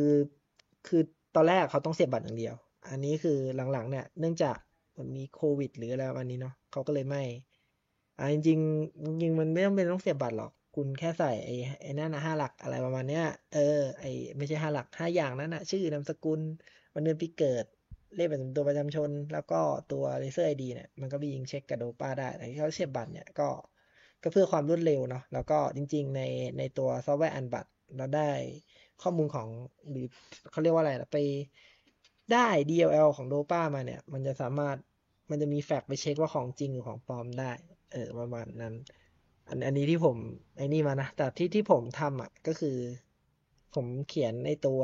[0.87, 1.01] คือ
[1.35, 2.55] ตอนแรกเขาต้องเสียบบัตรอย่างเดียว
[2.89, 3.37] อันนี้คือ
[3.73, 4.57] หลังๆ เนี่ยเนื่องจาก
[4.97, 7.23] มันมีโควิด หรืออะไรวันนี้เนาะเขาก็เลยไม่
[8.17, 8.49] อ่าจริงจ
[9.23, 14.05] ริงมันไม่ต้องเป็นต้องเสียบบัตรหรอก คุณแค่ใส่ไอ้ไอ้นั่นนะห้าหลักอะไรประมาณเนี้ย เออ ไอ
[14.37, 16.41] ไม่ใช่ห้าหลักห้าอย่างนั้นนะชื่อนามสกุล
[16.93, 17.65] วันเดือนปีเกิด
[18.15, 19.59] เลขประจำตัวประจำชน แล้วก็
[19.91, 23.49] ตัว laser ID เนี่ย มันก็ไปยิงเช็คกับ DOPA ได้ แต่ที่เขาเสียบบัตรเนี่ยก็
[24.23, 26.21] ก็เพื่อความรวดเร็วเนาะ แล้วก็จริง ๆ ใน
[26.57, 28.29] ในตัวซอฟต์แวร์อันบัตรเราได้
[29.01, 29.47] ข้อมูลของ
[29.89, 30.05] หรือ
[30.51, 31.17] เขาเรียกว่าอะไรไป
[32.33, 34.77] ได้ DLL ของ DOPA มาเนี่ย มันจะสามารถ
[35.29, 37.51] มันจะมี flag ไปเช็คว่าของจริงหรือของปลอมได้
[37.91, 38.73] เออประมาณนั้น
[39.49, 40.17] อันอันนี้ที่ผม
[40.57, 42.77] ไอ้นี่มานะ แต่ที่ที่ผมทำอะก็คือ
[43.73, 44.81] ผมเขียนในตัว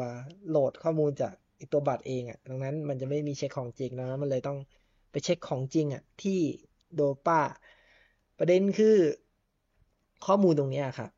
[0.50, 1.34] โหลดข้อมูลจาก
[1.72, 4.58] ตัวบัตรเองอะ ดังนั้นมันจะไม่มีเช็คของจริงนะมันเลยต้อง
[5.12, 6.40] ไปเช็คของจริงอะ ที่
[6.96, 7.42] DOPA
[8.40, 8.98] ประเด็นคือ
[10.26, 11.12] ข้อมูลตรงนี้ครับ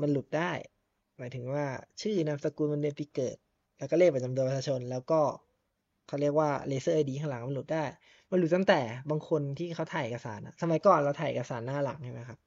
[0.00, 0.52] มันหลุดได้
[1.18, 1.64] หมายถึงว่า
[2.00, 3.36] ชื่อนามสกุลวันเดือนปีเกิด
[3.78, 5.20] แล้วก็เลขประจำตัวประชาชน แล้วก็
[6.06, 7.84] เขาเรียกว่า laser ID ข้างหลังมันหลุดได้
[8.30, 8.80] มันหลุดตั้งแต่
[9.10, 12.38] บางคนที่เขาถ่ายเอกสารสมัยก่อนเราถ่ายเอกสารหน้าหลังใช่ไหมครับ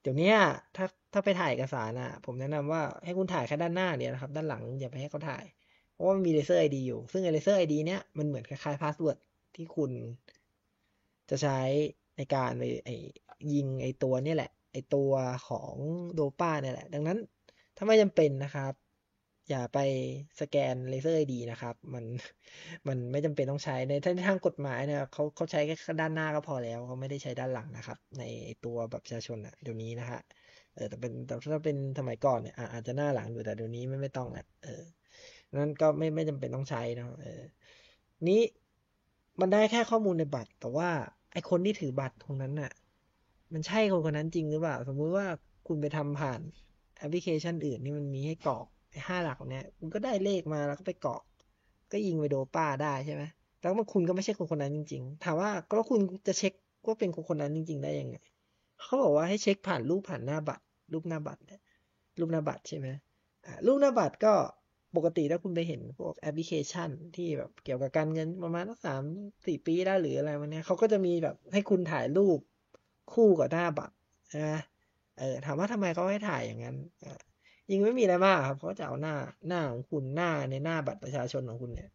[0.00, 0.32] เดี๋ยวนี้
[0.76, 5.44] ถ้าถ้าไปถ่ายเอกสารอะ ผมแนะนำว่าให้คุณถ่ายแค่ด้านหน้าเนี่ยนะครับ ด้านหลังอย่าไปให้เขาถ่าย
[5.92, 9.18] เพราะว่ามันมี laser ID อยู่ ซึ่ง laser ID เนี้ยมันเหมือนคล้ายๆ password
[9.56, 9.90] ที่คุณ
[11.30, 11.58] จะใช้
[12.16, 12.90] ในการไปไอ
[13.52, 15.10] ยิงไอตัวนี่แหละ ไอตัว
[15.48, 15.74] ของ
[16.14, 17.18] DOPA เนี่ยแหละ ดังนั้น
[17.76, 18.72] ถ้าไม่จำเป็นนะครับ
[19.50, 19.78] อย่าไป
[20.40, 22.04] สแกน laser ID นะครับ มัน
[22.88, 23.92] มันไม่จำเป็นต้องใช้ใน
[24.26, 28.22] ทางกฎหมายเนี่ยเขาเขาใช้แค่ด้านหน้าก็พอแล้วเขาไม่ได้ใช้ด้านหลังนะครับ ใน
[28.64, 30.20] ตัวแบบประชาชนอะเดี๋ยวนี้นะฮะ
[30.74, 34.82] เออแต่เป็นแต่ถ้าเป็นสมัยก่อนเนี่ยอาจจะหน้าหลังอยู่แต่เดี๋ยวนี้ไม่ไม่ต้องแหละเออ
[35.54, 37.42] นั้นก็ไม่ไม่จำเป็นต้องใช้นะเออ
[38.28, 38.40] นี้
[39.40, 40.88] มันได้แค่ข้อมูลในบัตร แต่ว่า
[41.32, 42.72] ไอคนที่ถือบัตรตรงนั้นน่ะ
[43.52, 45.26] มันใช่คนคนนั้นจริงหรือเปล่า สมมุติว่า
[45.66, 46.40] คุณไปทำผ่าน
[46.98, 48.66] แอปพลิเคชันอื่นนี่มันมีให้กรอก
[49.08, 51.22] ห้าหลักเนี้ยคุณก็ได้เลขมาแล้วก็ไปเกรอก
[51.92, 53.22] ก็ยิงไปโดป้าได้ใช่ไหม
[53.60, 56.52] แล้วมันคุณก็ไม่ใช่คนคนนั้นจริง ๆ ถามว่าแล้วคุณจะเช็ค
[56.86, 58.16] ว่าเป็นคนคนนั้นจริง ๆ ได้ยังไง
[58.82, 61.60] เขาบอกว่าให้เช็คผ่านรูปผ่านหน้าบัตรรูปหน้าบัตรเนี่ย
[62.18, 62.88] รูปหน้าบัตรใช่ไหม
[63.66, 64.32] รูปหน้าบัตรก็
[64.96, 69.02] ปกติถ้าคุณไปเห็นพวกแอปพลิเคชันที่แบบเกี่ยวกับการเงินประมาณสักสาม
[69.46, 72.38] สี่ปีได้หรืออะไรมันเนี้ยเขาก็จะมีแบบให้คุณถ่ายรูป
[73.12, 73.94] คู่กับหน้าบัตร
[74.36, 74.60] นะ
[75.18, 76.76] เออถามว่าทำไมเขาให้ถ่ายอย่างนั้น
[77.70, 79.14] ยิงไม่มีอะไรมากครับเขาจะเอาหน้า
[79.48, 81.90] หน้าของคุณหน้าในหน้าบัตรประชาชนของคุณเนี่ย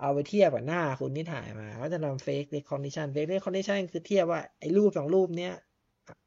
[0.00, 5.52] เอาไปเทียบกับหน้าคุณที่ถ่ายมาเขาจะนำ face recognition face recognition คือเทียบว่าไอ้รูปสองรูปเนี้ย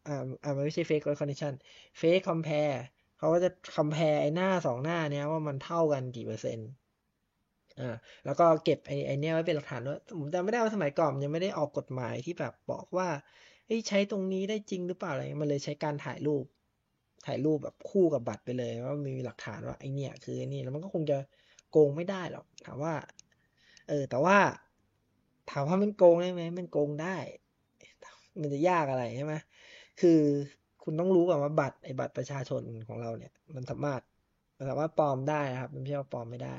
[0.08, 2.78] อ่าอ่ามันไม่ใช่ face recognition face compare
[3.18, 6.68] เขาก็จะ compare ไอ้หน้าสองหน้าเนี้ยว่ามันเท่ากันกี่เปอร์เซ็นต์
[7.80, 13.08] อ่าแล้วก็เก็บไอ้ไอ้เนี้ยไว้เป็นหลักฐานด้วยผมจำไม่ได้ว่าสมัยก่อนยังไม่ได้ออกกฎหมายที่แบบบอกว่า
[13.66, 16.46] เฮ้ใช้ตรงนี้ได้จริงหรือเปล่าอะไรมันเลยใช้การถ่ายรูป
[17.26, 21.18] ถ่ายรูปแบบคู่กับบัตรไปเลย ว่ามีหลักฐานว่าไอเนี่ย คือไอนี่แล้วมันก็คงจะ
[21.72, 22.94] โกงไม่ได้หรอกถามว่า
[23.88, 24.38] เออ แต่ว่า
[25.52, 27.16] ถามว่ามันโกงได้ไหมมันโกงได้
[28.42, 29.36] มันจะยากอะไรใช่ไหม
[30.02, 30.20] คือ
[30.84, 34.02] คุณต้องรู้ก่อนว่าบัตรไอบัตรประชาชนของเราเนี่ย มันสามารถ
[34.58, 36.58] มันสามารถปลอมได้นะครับมันไม่ใช่ว่าปลอมไม่ได้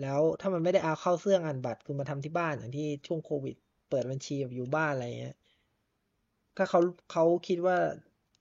[0.00, 3.56] แล้วถ้ามันไม่ได้เอาเข้าเสื่องอ่านบัตรคุณมาทำที่บ้านอย่างที่ช่วงโควิด
[3.90, 5.36] เปิดบัญชีอยู่บ้านอะไรเงี้ย
[6.56, 6.80] ถ้าเขา
[7.12, 7.76] เขาคิดว่า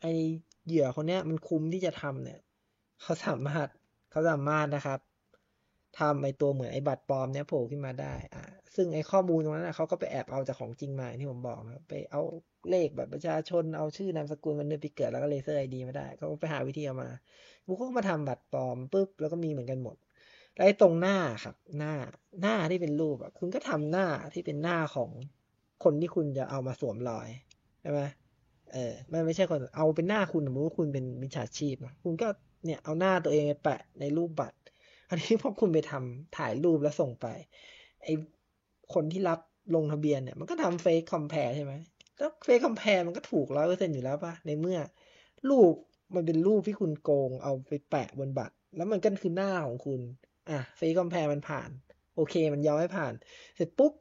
[0.01, 0.05] ไอ
[0.67, 2.39] เหยื่อคนเนี้ยมันคุ้มที่จะทำเนี่ย
[3.01, 3.67] เขาสามารถ
[4.11, 4.99] เขาสามารถนะครับ
[5.99, 8.43] ทำไอตัวเหมือนไอบัตรปลอมเนี้ยโผล่ขึ้นมาได้อ่า
[8.75, 12.21] ซึ่งไอข้อมูลตรงนั้นเขาก็ไปแอบเอาจากของจริงมาที่ผมบอกนะไปเอา
[12.69, 17.09] เลขแบบประชาชนเอาชื่อนามสกุลวันเดือนปีเกิดแล้วก็เลเซอร์ไอดีมาได้เขาก็ไปหาวิธีเอามา
[17.65, 19.95] บุกก็มาทำบัตรปลอมปุ๊บแล้วก็มีเหมือนกันหมด
[20.55, 21.93] แล้วไอตรงหน้าครับ หน้า
[22.41, 25.11] หน้าที่เป็นรูปอะคุณก็ทำหน้าที่เป็นหน้าของ
[25.83, 27.27] คนที่คุณจะเอามาสวมรอย
[27.81, 28.01] ใช่ไหม
[28.73, 32.27] เออไม่ไม่ใช่คนเอาเป็นหน้าคุณสมมติว่าคุณเป็นมิจฉาชีพนะคุณก็
[32.65, 34.57] เนี่ยเอาหน้าตัวเองไปแปะในรูปบัตร
[35.09, 37.27] อันนี้พอคุณไปทำถ่ายรูปแล้วส่งไป
[38.03, 38.07] ไอ
[38.93, 39.39] คนที่รับ
[39.75, 41.73] ลงทะเบียนเนี่ยมันก็ทำเฟซคอมเพลใช่ไหม
[42.17, 44.79] แล้วเฟซคอมเพลมันก็ถูกร้อยเปอร์เซ็นอยู่แล้วปะในเมื่อ
[45.49, 45.73] รูป
[46.15, 50.01] มันเป็นรูปที่คุณโกง เอาไปแปะบนบัตร แล้วมันก็คือหน้าของคุณ
[50.49, 51.69] อะเฟซคอมเพลมันผ่าน
[52.15, 53.13] โอเค มันยอมให้ผ่าน
[53.55, 53.93] เสร็จปุ๊บ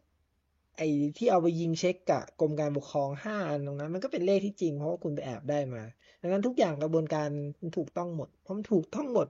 [0.76, 0.86] ไอ้
[1.16, 5.82] ที่เอาไปยิงเช็คกับกรมการปกครองห้าอันตรงนั้น มันก็เป็นเลขที่จริงเพราะว่าคุณไปแอบได้มา
[6.20, 7.28] ดังนั้นทุกอย่างกระบวนการ
[7.62, 9.28] มันถูกต้องหมดเพราะมันถูกต้องหมด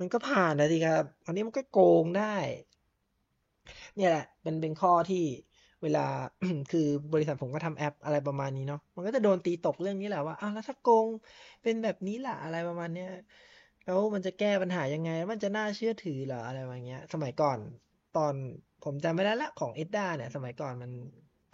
[0.00, 2.36] มันก็ผ่านนะสิครับอันนี้มันก็โกงได้
[3.96, 5.24] เนี่ยแหละเป็นเป็นข้อที่
[5.82, 6.06] เวลา
[6.70, 11.08] คือบริษัทผมก็ทำแอปอะไรประมาณนี้เนาะมันก็จะโดนตีตกเรื่องนี้แหละว่าอ้าวแล้วถ้าโกง
[11.62, 13.08] เป็นแบบนี้ล่ะอะไรประมาณเนี้ย
[13.84, 17.58] แล้วมันจะแก้ปัญหายังไง มันจะน่าเชื่อถือเหรออะไรประมาณเนี้ย สมัยก่อน
[18.12, 18.34] ตอน
[18.84, 20.90] ผมจำไม่ได้ละของเอ็ดด้าเนี่ย สมัยก่อนมัน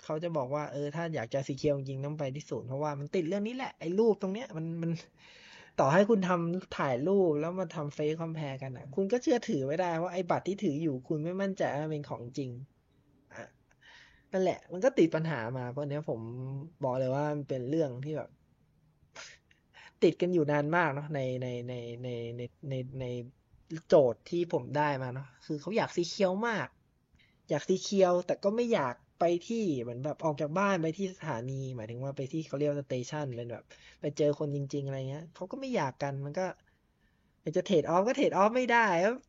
[0.04, 4.90] เขาจะบอกว่าเออถ้าอยากจะซีเคียวจริงต้องไปที่ศูนย์เพราะว่ามันติดเรื่องนี้แหละไอ้รูปตรงเนี้ยมันมัน
[5.80, 12.50] ต่อให้คุณทำถ่ายรูปแล้วมาทำเฟซคอมเพลกันอะ คุณก็เชื่อถือไม่ได้ว่าไอ้บัตรที่ถืออยู่คุณไม่มั่นใจว่าเป็นของจริง
[13.34, 13.46] อะ
[14.32, 16.20] นั่นแหละ มันก็ติดปัญหามาเพราะเนี้ยผม
[16.84, 18.30] บอกเลยว่ามันเป็นเรื่องที่แบบ
[20.02, 23.04] ติดกันอยู่นานมากเนาะในในในในในในใน
[23.88, 26.68] โจทย์ที่ผมได้มาเนาะคือเขาอยาก secure มาก
[27.50, 33.64] อยาก secure แต่ก็ไม่อยากไปที่เหมือนแบบออกจากบ้านไปที่สถานี หมายถึงว่าไปที่เขาเรียกว่า station เป็นแบบ
[34.00, 36.46] ไปเจอคนจริง ๆ อะไรเงี้ยเขาก็ไม่อยากกันมันก็
[37.56, 38.86] จะ trade-off ก็ trade-off ไม่ได้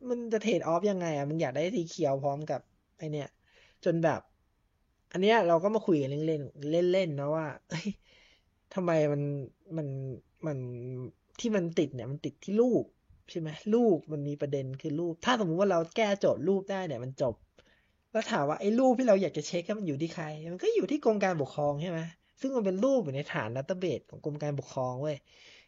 [0.08, 2.60] มันจะ trade-off ยังไงอะมึงอยากได้ secure พร้อมกับ
[2.98, 3.28] ไอเนี้ย
[3.84, 4.20] จนแบบ
[5.12, 7.86] อันเนี้ยเราก็มาคุยกันเล่นๆเล่นๆนะว่าเอ้ย
[8.74, 9.22] ทำไมมัน
[9.76, 9.88] มัน
[10.46, 10.58] มัน
[11.40, 12.84] ที่มันติดเนี่ยมันติดที่รูป
[13.30, 17.34] ใช่ไหมรูปมันมีประเด็นคือรูป ถ้าสมมุติว่าเราแก้โจทย์รูปได้เนี่ยมันจบ
[18.12, 22.00] แล้วถามว่าไอ้รูปที่เราอยากจะเช็คมันอยู่ที่ใคร มันก็อยู่ที่กรมการปกครองใช่ไหม
[22.40, 25.16] ซึ่งมันเป็นรูปอยู่ในฐาน database ของกรมการปกครองเว้ย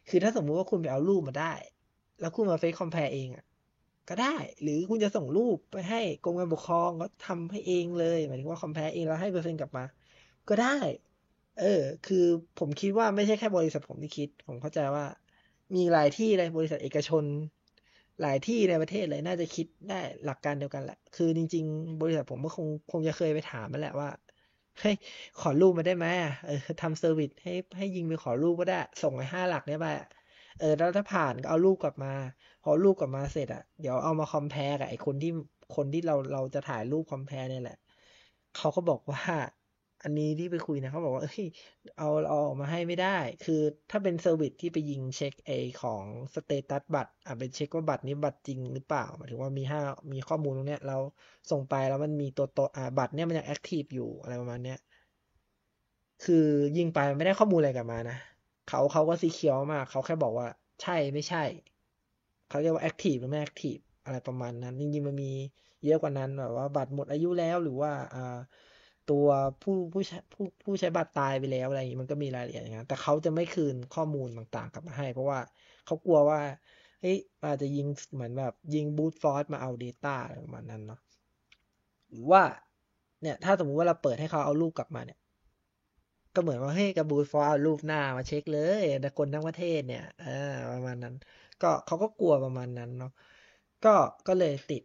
[0.09, 1.53] คือถ้าสมมุติว่าคุณไปเอารูปมาได้
[2.19, 3.45] แล้วคุณมา face compare เองอะ
[4.09, 9.83] ก็ได้ หรือคุณจะส่งรูปไปให้กรมการปกครองก็ทำให้เองเลย หมายถึงว่า compare เองแล้วให้เปอร์เซ็นต์กลับมา
[10.49, 10.77] ก็ได้
[11.59, 12.25] เออ คือ
[12.59, 15.05] ผมคิดว่าไม่ใช่แค่บริษัทผมที่คิด ผมเข้าใจว่า
[15.75, 17.23] มีหลายที่เลยบริษัทเอกชน
[18.21, 24.09] หลายที่ในประเทศเลยน่าจะคิดได้หลักการเดียวกันแหละ คือจริง ๆ บริษัทผมก็คงคงจะเคยไปถามมาแหละว่า
[24.79, 24.95] เฮ้ย
[25.39, 26.05] ขอรูปมาได้ไหม
[26.45, 29.87] เออทำ service ให้ให้ยิงไปขอรูปก็ได้ ส่งไปห้าหลักได้ไป
[30.59, 32.13] เออแล้วถ้าผ่านก็เอารูปกลับมา
[32.63, 35.31] พอรูปกลับมาเสร็จอะเดี๋ยวเอามา compare กับไอ้คนที่
[35.75, 37.77] คนที่เราเราจะถ่ายรูป compare เนี่ยแหละ
[38.57, 39.21] เขาก็บอกว่า
[40.05, 41.43] อันนี้ที่ไปคุยนะเขาบอกว่าเอ้ย
[41.97, 49.81] เอาเอาออกมาให้ไม่ได้ คือถ้าเป็น service ที่ไปยิงเช็คไอของ status บัตรอะเป็นเช็คว่าบัตรนี้บัตรจริงหรือเปล่าหมายถึงว่ามีห้า
[50.13, 50.97] มีข้อมูลตรงเนี้ยเรา
[51.51, 54.77] ส่งไปแล้วมันมีตัวตัวอ่าบัตรเนี้ยมันยัง active อยู่อะไรประมาณเนี้ย
[56.23, 56.45] คือ
[56.77, 58.17] ยิงไปไม่ได้ข้อมูลอะไรกลับมานะ
[58.67, 60.47] เขาเขาก็ secure มากเขาแค่บอกว่า
[60.81, 61.43] ใช่ไม่ใช่
[62.47, 65.31] เขาเรียกว่าแอคทีฟหรือไม่แอคทีฟอะไรประมาณนั้นจริงๆมันมี
[65.83, 68.37] เยอะกว่านั้นแบบว่าบัตรหมดอายุแล้วหรือว่าอ่า
[69.11, 69.27] ตัว
[69.61, 75.39] ผู้ผู้ใช้ผู้ผู้ใช้บัตรตายไปแล้วอะไรอย่างนี้มันก็มีรายละเอียดอย่างนั้นแต่เขาจะไม่คืนข้อมูลต่างๆ กลับมาให้ เพราะว่า
[75.85, 76.39] เขากลัวว่า
[77.01, 80.99] เฮ้ยอาจจะยิงเหมือนแบบยิงบูตฟอร์สมาเอา Data อะไรประมาณนั้นเนาะ
[82.11, 82.41] หรือว่า
[83.21, 85.19] เนี่ยถ้าสมมุติว่าเราเปิดให้เขาเอารูปกลับมาเนี่ย
[86.35, 91.15] ก็เหมือนว่าเฮ้ยกับบูตฟอร์เอารูปหน้ามาเช็คเลยแต่คนทั้งประเทศเนี่ยอ่าประมาณนั้น
[91.61, 93.11] ก็เขาก็กลัวประมาณนั้นเนาะ
[93.85, 93.95] ก็
[94.27, 94.83] ก็เลยติด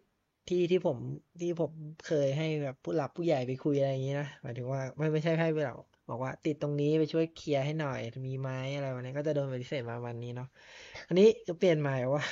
[0.51, 0.99] ที่ที่ผม
[1.41, 1.73] ที่ผม
[2.07, 5.75] เคยให้แบบผู้หลักผู้ใหญ่ไปคุยอะไรอย่างนี้นะหมายถึงว่าไม่ไม่ใช่ให้เรา
[6.09, 10.49] บอกว่าติดตรงนี้ไปช่วยเคลียร์ให้หน่อย มีไหมอะไรวันนี้ก็จะโดนปฏิเสธมาวันนี้เนาะ
[11.09, 12.23] อันนี้ก็เปลี่ยนใหม่ว่า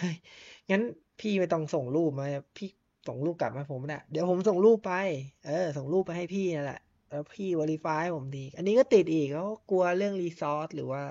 [0.71, 0.83] งั้น
[1.21, 2.27] พี่ไม่ต้องส่งรูปมา
[2.57, 2.69] พี่
[3.09, 4.93] ส่งรูปกลับมาผมนะเดี๋ยวผมส่งรูปไป
[5.47, 11.03] เออ ส่งรูปไปให้พี่นั่นแหละแล้วพี่ verify ผมที อันนี้ก็ติดอีกเขากลัวเรื่อง resource หรือว่า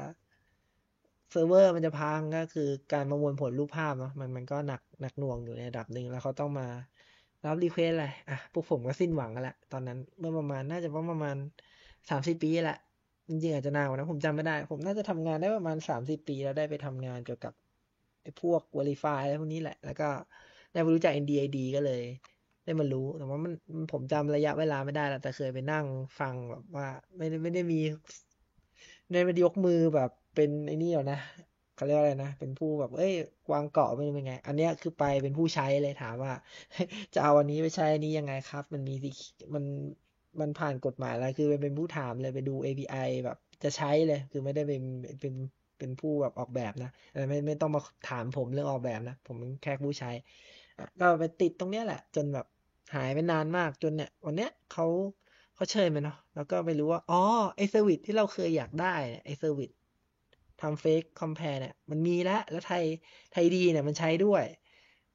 [1.31, 6.67] เซิร์ฟเวอร์มันจะพังก็คือการประมวลผลรูปภาพเนาะมันมันก็หนัก หนักหน่วงอยู่ในระดับหนึ่งแล้วเขาต้องมา
[7.45, 11.37] รับ request อะไรอะพวกผมก็สิ้นหวังกันแหละตอนนั้นเมื่อประมาณน่าจะประมาณ
[12.09, 12.77] สามสิบปีแหละ
[13.29, 17.53] จริงๆอาจจะนานกว่านั้นผมจำไม่ได้ ผมน่าจะทำงานได้ประมาณสามสิบปี แล้วได้ไปทำงานเกี่ยวกับ
[18.21, 20.09] ไอ้พวก Verify อะไรพวกนี้แหละ แล้วก็
[20.71, 22.01] ได้รู้จัก NDID ก็เลย
[22.65, 23.53] ได้มารู้แต่ว่ามัน
[23.91, 25.85] ผมจำระยะเวลาไม่ได้แล้วแต่เคยไปนั่ง
[26.19, 27.79] ฟังแบบว่า ไม่ได้ไม่ได้มี
[29.11, 31.19] ในไม่ได้ยกมือแบบเป็นไอ้นี่หรอนะ
[31.77, 33.13] เขาเรียกอะไรนะเป็นผู้แบบเอ้ย
[33.51, 36.33] วางเกาะเป็นยังไง อันเนี้ยคือไปเป็นผู้ใช้เลยถามว่า
[37.13, 39.09] จะเอาอันนี้ไปใช้อันนี้ยังไงครับ มันมีสิ
[39.55, 39.63] มัน
[40.39, 44.81] มันผ่านกฎหมายแล้วคือเป็นผู้ถามเลยไปดู API แบบจะใช้เลยคือไม่ได้เป็น
[45.21, 45.33] เป็น
[45.77, 46.89] เป็นผู้แบบออกแบบนะ
[47.29, 50.11] ไม่ไม่ต้องมาถามผมเรื่องออกแบบนะ ผมแค่ผู้ใช้
[50.99, 52.45] ก็ไปติดตรงเนี้ยแหละ จนแบบ
[52.95, 54.85] หายไปนานมากจนเนี่ย วันเนี้ยเขา
[55.55, 57.21] เขาเชิญมาเนาะแล้วก็ไปรู้ว่า อ๋อ
[57.55, 59.69] ไอ service ที่เราเคยอยากได้ไอ service
[60.61, 62.83] ทำ face compare เนี่ยมันมีแล้วแล้วไทย
[63.31, 64.43] ThaiD เนี่ยมันใช้ด้วย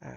[0.03, 0.13] อ่า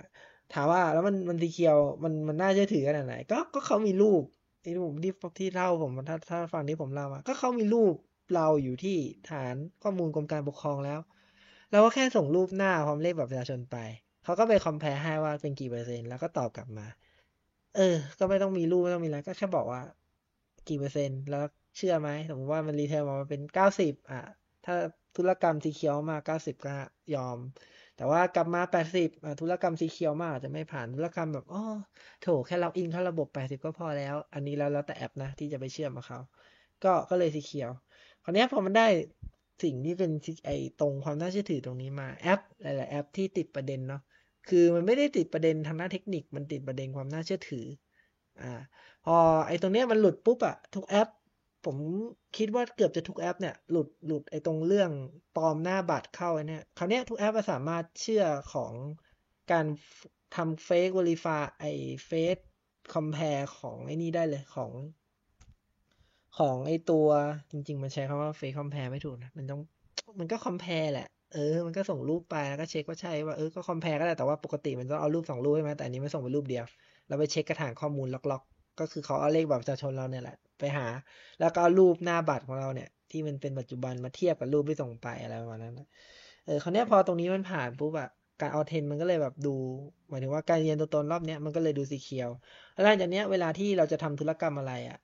[0.53, 4.23] ถามว่าแล้วมันมัน secure มันมันน่าเชื่อถือขนาดไหนก็ก็เขามีรูป
[4.63, 7.93] ที่ผมที่ที่เล่าผมถ้าถ้าฟังที่ผมเล่ามาก็เขามีรูป
[8.35, 8.97] เราอยู่ที่
[9.29, 10.99] ฐานข้อมูลกรมการปกครองแล้ว
[11.71, 13.77] เราก็แค่ส่งรูปหน้าพร้อมเลขบัตรประชาชนไป
[14.23, 16.88] เขาก็ไป compare ให้ว่าเป็นกี่เปอร์เซ็นต์แล้วก็ตอบกลับมา
[17.75, 19.81] เออ ก็ไม่ต้องมีรูปไม่ต้องมีอะไรก็แค่บอกว่า
[20.67, 21.43] กี่เปอร์เซ็นต์แล้ว
[21.77, 24.21] เชื่อไหมสมมติว่ามัน return มาเป็นเก้าสิบอะ
[24.65, 24.75] ถ้า
[25.17, 26.75] ธุรกรรม secure มากเก้าสิบก็
[27.15, 27.38] ยอม
[27.95, 29.10] แต่ว่ากลับมาแปดสิบ
[29.41, 31.63] ธุรกรรม secure มากอาจจะไม่ผ่านธุรกรรมแบบอ๋อ
[32.21, 36.19] โถแค่ล็อกอินเข้าระบบแปดสิบก็พอแล้ว อันนี้แล้วแล้วแต่แอปนะที่จะไปเชื่อมกับเขา
[36.84, 37.71] ก็ก็เลย secure
[38.23, 38.88] คราวนี้พอมันได้
[39.63, 40.12] สิ่งที่เป็น
[40.45, 40.49] ไอ
[40.80, 44.01] ตรงความน่าเชื่อถือตรงนี้มาแอปหลายๆแอปที่ติดประเด็นเนาะ
[44.49, 47.65] คือมันไม่ได้ติดประเด็นทางด้านเทคนิคมันติดประเด็นความน่าเชื่อถือ
[48.41, 48.62] อ่า
[49.06, 49.15] พอ
[49.47, 51.08] ไอตรงเนี้ยมันหลุดปุ๊บอะทุกแอป
[51.65, 51.78] ผม
[52.38, 54.91] คิดว่าเกือบจะทุกแอปเนี่ยหลุดหลุดไอ้ตรงเรื่อง
[55.36, 58.73] ปลอมหน้าบัตรเข้าไอ้นี่ยคราวนี้ทุกแอปสามารถเชื่อของ
[59.51, 59.65] การ
[60.36, 61.65] ทำ face verify
[62.06, 62.38] face
[62.93, 64.71] compare ของไอ้นี่ได้เลยของ
[66.38, 67.08] ของไอตัว
[67.51, 69.62] จริง ๆ มันใช้คำว่า face compare ไม่ถูกนะ มันต้อง
[70.19, 76.65] มันก็ compare แหละ เออ มันก็ส่งรูปไปแล้วก็เช็คว่าใช่ว่าเออก็ compare ก็ได้แต่ว่าปกติมันต้องเอารูปสองรูปใช่ไหมแต่อันนี้มันส่งเป็นรูปเดียว
[77.08, 78.43] แล้วไปเช็คกับฐานข้อมูลล็อก
[78.79, 80.85] ก็คือเขาเอาเลขบัตรประชาชนเราเนี่ยแหละไปหา
[81.39, 85.75] แล้วก็รูปหน้าบัตรของเราเนี่ย ที่มันเป็นปัจจุบันมาเทียบกับรูปที่ส่งไปอะไรประมาณนั้น
[86.45, 88.09] เออคราวเนี้ยพอตรงนี้มันผ่านปุ๊บอะ
[88.41, 89.55] การเอาเทนมันก็เลยแบบดู
[90.09, 92.29] หมายถึงว่าการเรียนตัวตนรอบเนี้ยมันก็เลยดูสีเขียว
[92.73, 94.97] แล้วหลังจากเนี้ยเวลาที่เราจะทำธุรกรรมอะไรอะ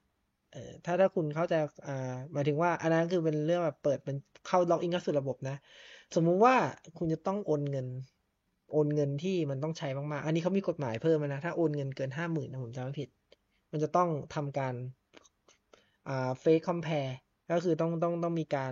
[0.51, 1.53] เออถ้าถ้าคุณเข้าใจ
[1.87, 4.15] อ่าหมายถึงว่าอันนั้นคือเป็นเรื่องแบบเปิดเป็น
[4.47, 5.55] เข้าล็อกอินเข้าสู่ระบบนะ
[6.15, 6.55] สมมุติว่า
[6.97, 7.87] คุณจะต้องโอนเงิน
[8.71, 13.09] โอนเงินที่มันต้องใช้มากๆ อันนี้เขามีกฎหมายเพิ่มนะ ถ้าโอนเงินเกินห้าหมื่นนะผมจำไม่ผิด
[13.71, 14.73] มันจะต้องทำการ
[16.07, 17.13] อ่าเฟซคอมเพร์
[17.51, 18.71] ก็คือต้องต้องต้องมีการ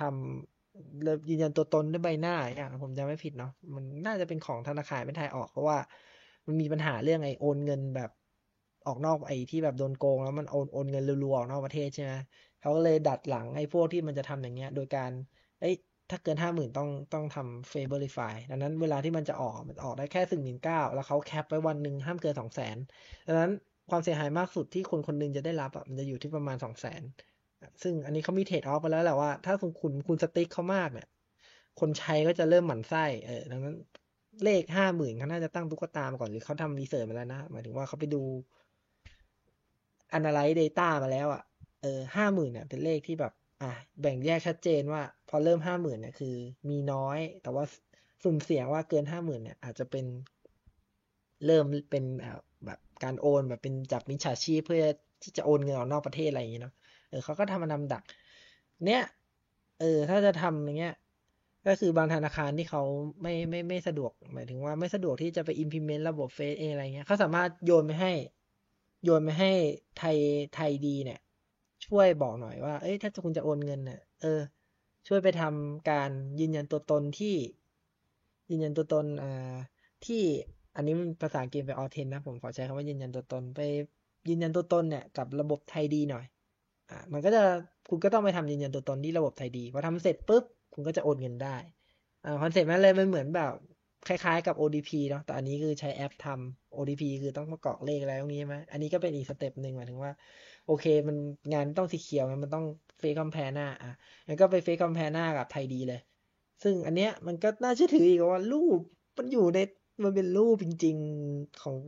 [0.00, 5.78] ทำยืนยันตัวตนด้วยใบหน้าอย่างผมจำไม่ผิดเนาะมันน่าจะเป็นของธนาคารไม่ไทยออกเพราะว่า
[6.46, 8.10] มันมีปัญหาเรื่องไอโอนเงินแบบ
[8.86, 12.12] ออกนอกไอ้ที่แบบโดนโกงแล้วมันโอนโอนเงินรัวๆออกนอกประเทศใช่ไหม
[12.60, 15.10] เขาก็เลยดัดหลังไอ้พวกที่มันจะทำอย่างเงี้ย โดยการ
[15.60, 15.74] เอ้ย
[16.10, 22.76] ถ้าเกินห้าหมื่นต้องต้องทำ face verify ดังนั้นเวลาที่มันจะออกมันออกได้แค่สี่หมื่นเก้าแล้วเขา cap ไว้วันหนึ่งห้ามเกินสองแสน
[23.26, 23.52] ดังนั้น
[23.90, 27.02] ความเสียหายมากสุดที่คนคนนึงจะได้รับอะมันจะอยู่ที่ประมาณสองแสน
[27.82, 31.08] ซึ่งอันนี้เขามีเทรดออฟไปแล้วแหละว่าถ้าคุณคุณคุณสติ๊กเขามากเนี่ย
[31.80, 33.76] คนใช้ก็จะเริ่มหมั่นไส้เออดังนั้น
[34.44, 38.22] เลขห้าหมื่นเขาน่าจะตั้งตุ๊กตามาก่อนหรือเขาทำรีเสิร์ชมาแล้วนะหมายถึงว่าเขาไปดู
[40.12, 41.42] อ analyze data มาแล้วอะ
[41.82, 43.70] เออห้าหมื่นเนี่ยเป็นเลขที่แบบ อะ
[44.00, 46.34] แบ่งแยกชัดเจนว่า พอเริ่มห้าหมื่นเนี่ยคือ
[46.68, 47.64] มีน้อย แต่ว่า
[48.22, 50.04] สุ่มเสี่ยงว่าเกินห้าหมื่นเนี่ย อาจจะเป็น
[51.46, 52.42] เริ่มเป็นแบบ
[53.04, 54.84] การโอนแบบเป็นจับมิจฉาชีพเพื่อ
[55.22, 56.74] ที่จะโอนเงินออกนอกประเทศอะไรอย่างเงี้ยเนาะ
[57.08, 58.02] เออเขาก็ทำมานำดัก
[58.86, 59.02] เนี้ย
[59.80, 60.94] เออ ถ้าจะทำอย่างเงี้ย
[61.66, 62.82] ก็คือบางธนาคารที่เขา
[63.22, 68.12] ไม่ไม่ไม่สะดวก หมายถึงว่าไม่สะดวกที่จะไป implement ระบบเฟซเองอะไรเงี้ยเขาสามารถโยนไปให้
[69.04, 69.52] โยนไปให้
[69.98, 70.16] ไทย
[70.54, 71.20] ไทยดีเนี่ย
[71.86, 74.40] ช่วยบอกหน่อยว่า เอ้ยถ้าคุณจะโอนเงินเนี่ยเออ
[75.08, 77.34] ช่วยไปทำการยืนยันตัวตนที่
[78.50, 79.54] ยืนยันตัวตนอ่า
[80.06, 80.22] ที่
[80.76, 83.60] อันนี้ภาษาอังกฤษไป authen นะ ผมขอใช้คำว่ายืนยันตัวตน ไป
[84.28, 86.24] ยืนยันตัวตนเนี่ยกับระบบ ThaiD หน่อย
[86.90, 87.42] อ่า มันก็จะ
[87.88, 91.56] คุณก็ต้องไปทำยืนยันตัวตนที่ระบบ ThaiD พอทำเสร็จปุ๊บคุณก็จะโอนเงินได้
[92.24, 93.52] อ่า concept นั้นเลยมันเหมือนแบบ
[94.06, 100.12] คล้ายๆกับ OTP เนาะ แต่อันนี้คือใช้แอปทำ ODP คือต้องประกอบเลขอะไรตรงนี้ใช่ไหมอันนี้ก็เป็นอีก step หนึ่งหมายถึงว่า
[100.66, 101.16] โอเค มัน
[101.52, 102.64] งานต้อง secure มันต้อง
[102.98, 103.90] face compare หน้า อะ
[104.26, 106.00] งั้นก็ไปเฟซคอมแพร์หน้ากับไทยดีเลย
[106.62, 108.80] ซึ่งอันเนี้ยมันก็น่าเชื่อถืออีกว่ารูป
[109.18, 109.58] มันอยู่ใน
[110.02, 110.96] มันเป็นรูปจริง
[111.28, 111.78] ๆของ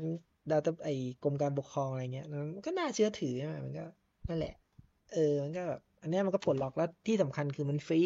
[0.51, 0.89] ดาต้าไอ
[1.23, 3.85] กรมการปกครองอะไรเงี้ยมันก็น่าเชื่อถือใช่ไหมมันก็
[4.29, 4.55] นั่นแหละ
[5.13, 8.03] เออ มันก็แบบอันนี้มันก็ปลดล็อกแล้วที่สำคัญคือมันฟรี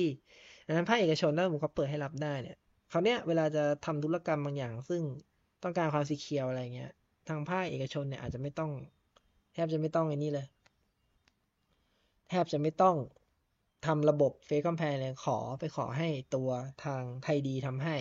[0.67, 2.59] ดังนั้นภาคเอกชนถ้าผมเขาเปิดให้รับได้เนี่ย
[2.91, 5.03] เขาเนี้ยเวลาจะทำธุรกรรมบางอย่าง ซึ่ง
[5.63, 6.93] ต้องการความสีเขียวอะไรเงี้ย
[7.29, 8.71] ทางภาคเอกชนเนี่ยอาจจะไม่ต้อง
[9.55, 10.47] แทบจะไม่ต้องไอ้นี่เลย
[12.29, 12.97] แทบจะไม่ต้อง
[13.87, 16.51] ทำระบบเฟซคอมแพร์เลยขอไปขอให้ตัว
[16.85, 17.97] ทางไทยดีทำให้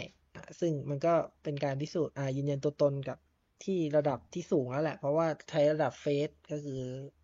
[0.59, 3.17] ซึ่งมันก็เป็นการพิสูจน์อ่ายืนยันตัวตนกับ
[3.63, 6.79] ที่ระดับที่สูงแล้วแหละ เพราะว่าใช้ระดับเฟซก็คือ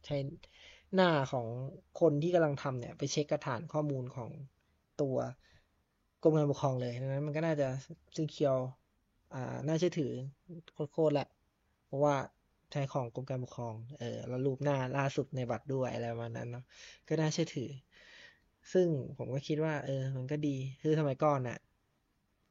[0.05, 0.17] ใช้
[0.95, 1.47] หน้าของ
[1.99, 4.31] คนที่กำลังทำเนี่ย ไปเช็คกระฐานข้อมูลของ
[5.01, 5.17] ตัว
[6.23, 7.67] กรมการปกครองเลยดังนั้นมันก็น่าจะ
[8.15, 8.57] ซึ่งเคียว
[9.33, 10.11] อ่าน่าเชื่อถือ
[10.91, 11.27] โคตรแหละ
[11.85, 12.15] เพราะว่า
[12.71, 16.63] ใช้ของกรมการปกครอง เออแล้วรูปหน้าล่าสุดในบัตรด้วยอะไรประมาณนั้นเนาะ
[17.07, 17.69] ก็น่าเชื่อถือ
[18.73, 21.57] ซึ่งผมก็คิดว่า เออ มันก็ดีคือสมัยก่อนน่ะ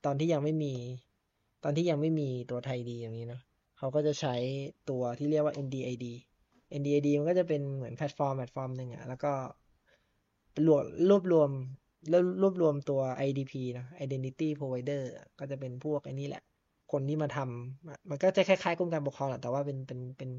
[0.08, 0.74] ตอนที่ยังไม่มี
[1.64, 3.42] ตอนที่ยังไม่มีตัว ThaiD อย่างนี้เนาะ
[3.78, 4.34] เขาก็จะใช้
[4.90, 6.06] ตัวที่เรียกว่า NDID
[6.78, 9.32] NDID มันก็จะเป็นเหมือนแพลตฟอร์มแพลตฟอร์มหนึ่งอะแล้วก็
[10.66, 11.50] รวบรวบรวม
[12.42, 15.02] รวบรวมตัว IDP นะ Identity Provider
[15.38, 16.42] ก็จะเป็นพวกไอ้นี่แหละ
[16.92, 20.30] คนที่มาทำมันก็จะคล้ายๆกรมการปกครองแหละแต่ว่าเป็นเป็นเป็น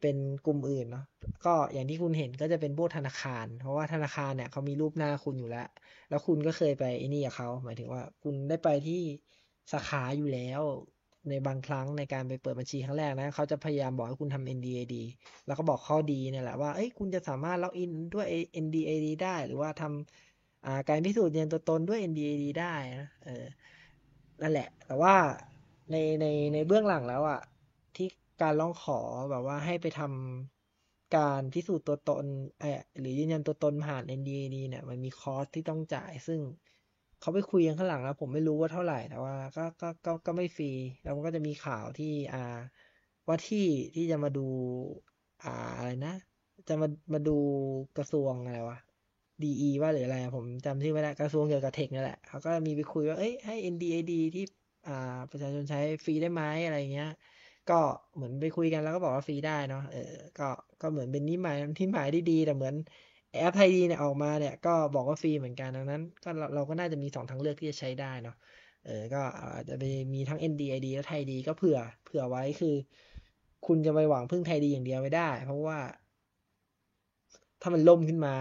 [0.00, 1.04] เป็นกลุ่มอื่นเนาะ
[1.46, 5.66] ก็อย่างที่คุณเห็นก็จะเป็นพวกธนาคาร เพราะว่าธนาคารเนี่ยเขามีรูปหน้าคุณอยู่แล้ว
[6.08, 9.02] แล้วคุณก็เคยไปไอ้นี่กับเขาหมายถึงว่าคุณได้ไปที่
[9.72, 10.62] สาขาอยู่แล้ว
[11.28, 14.94] ในบางครั้งในการไปเปิดบัญชีครั้งแรกนะเขาจะพยายามบอกให้คุณทำ NDAD
[15.46, 18.26] แล้วก็บอกข้อดีเนี่ยแหละว่าเอ้ยคุณจะสามารถล็อกอินด้วย
[18.64, 23.44] NDAD ได้หรือว่าทำการพิสูจน์ยืนตัวตนด้วย NDAD ได้นะเออ
[24.42, 25.14] นั่นแหละ แต่ว่า
[25.90, 27.53] ในในในเบื้องหลังแล้วอะที่
[28.42, 32.26] การร้องขอแบบว่าให้ไปทำการพิสูจน์ตัวตน
[32.60, 36.40] เออหรือยืนยันตัวตนผ่าน NDAD เนี่ยมันมีคอสที่ต้องจ่าย ซึ่ง
[37.20, 40.70] เขาไปคุยกันข้างหลังแล้วผมไม่รู้ว่าเท่าไหร่แต่ว่าก็ก็ก็ก็ไม่ฟรี
[41.02, 42.58] แล้วมันก็จะมีข่าวที่อ่า
[43.28, 44.46] ว่าที่ที่จะมาดู
[45.44, 46.14] อ่าอะไรนะ
[46.68, 47.36] จะมามาดู
[47.96, 48.78] กระทรวงอะไรวะ
[49.42, 49.48] ดี
[49.82, 54.44] ว่าหรืออะไร ผมจำชื่อไม่ได้กระทรวงเกี่ยวกับเทคนี่แหละเขาก็มีไปคุยว่าเอ้ยให้ NDAD ที่
[54.88, 57.10] อ่าประชาชนใช้ฟรีได้ไหมอะไรเงี้ย
[57.70, 57.80] ก็
[58.14, 60.48] เหมือนไปคุยกันแล้วก็บอกว่าฟรีได้เนาะเออก็
[60.80, 62.74] ก็เหมือนเป็นนิหมายที่หมายที่ดีแต่เหมือน
[63.32, 68.34] แอปไทยดีเนี่ยออกมาเนี่ยก็บอกว่าฟรีเหมือนกันดังนั้น ก็เราเราก็น่าจะมีสองทางเลือกที่จะใช้ได้เนาะ
[68.84, 72.74] เออก็อาจจะไปมีทั้ง NDID และไทยดีก็เผื่อเผื่อไว้คือ
[73.66, 75.78] คุณจะไปหวังพึ่งไทยดีอย่างเดียวไม่ได้ เพราะว่า
[77.60, 78.36] ถ้ามันล่มขึ้นมา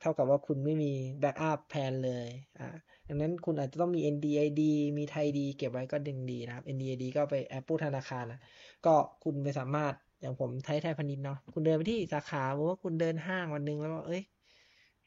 [0.00, 2.26] เท่ากับว่าคุณไม่มีแบ็กอัพแพนเลย
[2.58, 2.76] อ่า
[3.12, 4.62] ดังนั้นคุณอาจจะต้องมี NDID
[4.98, 8.40] มีไทยดี เก็บไว้ก็ดึงดีนะครับ NDID ก็ไปแอปปูธนาคารนะ
[8.86, 8.94] ก็
[9.24, 14.22] คุณไปสามารถอย่างผมไทยไทยพาณิชย์เนาะคุณเดินไปที่สาขาบอกว่าคุณเดินห้างวันหนึ่งแล้วว่าเอ้ย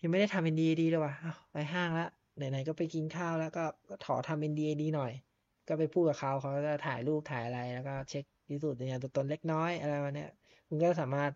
[0.02, 1.14] ยังไม่ได้ทำ NDID เลยว่ะ
[1.54, 3.64] ไปห้างแล้วไหนๆก็ไปกินข้าวแล้วก็
[4.06, 5.12] ขอทำ NDID หน่อย
[5.68, 10.30] ก็ไปพูดกับเขาเขาจะถ่ายรูปถ่ายอะไรแล้วก็เช็คพิสูจน์ยืนยันตัวตนเล็กน้อยอะไรประมาณเนี้ย
[10.68, 11.32] คุณก็สามารถ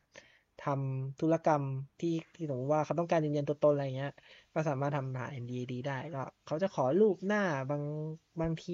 [0.60, 1.64] ทำธุรกรรม
[2.00, 4.12] ที่ที่สมมติว่าเขาต้องการยืนยันตัวตนอะไรเงี้ย
[4.54, 7.40] ก็สามารถทำผ่าน NDAD ได้ก็เขาจะขอรูปหน้า
[7.70, 7.84] บาง
[8.42, 8.72] บางที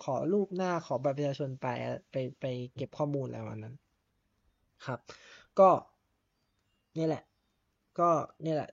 [0.00, 1.66] ขอรูปหน้าขอบัตรประชาชนไป
[2.10, 3.74] ไปไปเก็บข้อมูลอะไรวันนั้น
[4.86, 4.98] ครับ
[5.58, 5.70] ก็
[6.98, 7.22] นี่แหละ
[7.98, 8.10] ก็
[8.44, 8.68] นี่แหละ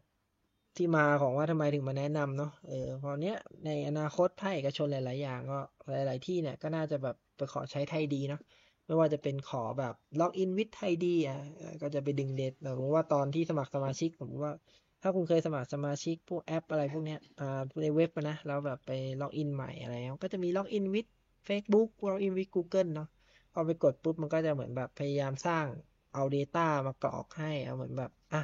[0.75, 5.59] ที่มาของว่าทำไมถึงมาแนะนำเนาะเออพอเนี้ยในอนาคตภาคเอกชนหลาย ๆ อย่างก็
[5.91, 8.39] หลาย ๆ ที่เนี่ยก็น่าจะแบบไปขอใช้ไทยดีเนาะ
[8.87, 11.39] ไม่ว่าจะเป็นขอแบบล็อกอินวิดไทดีอะ
[11.81, 14.53] ก็จะไปดึงเดทสมมติว่าตอนที่สมัครสมาชิกสมมติว่า
[15.01, 21.07] ถ้าคุณเคยสมัครสมาชิกพวกแอปอะไรพวกเนี้ยอ่าในเว็บนะแล้วแบบไปล็อกอินใหม่อะไรก็จะมีล็อกอินวิด
[21.47, 23.07] Facebook ล็อกอินวิด Google เนาะ
[23.53, 25.65] พอไปกดปุ๊บมันก็จะเหมือนแบบพยายามสร้าง
[26.13, 28.41] เอา Data มากรอกให้เอาเหมือนแบบอะ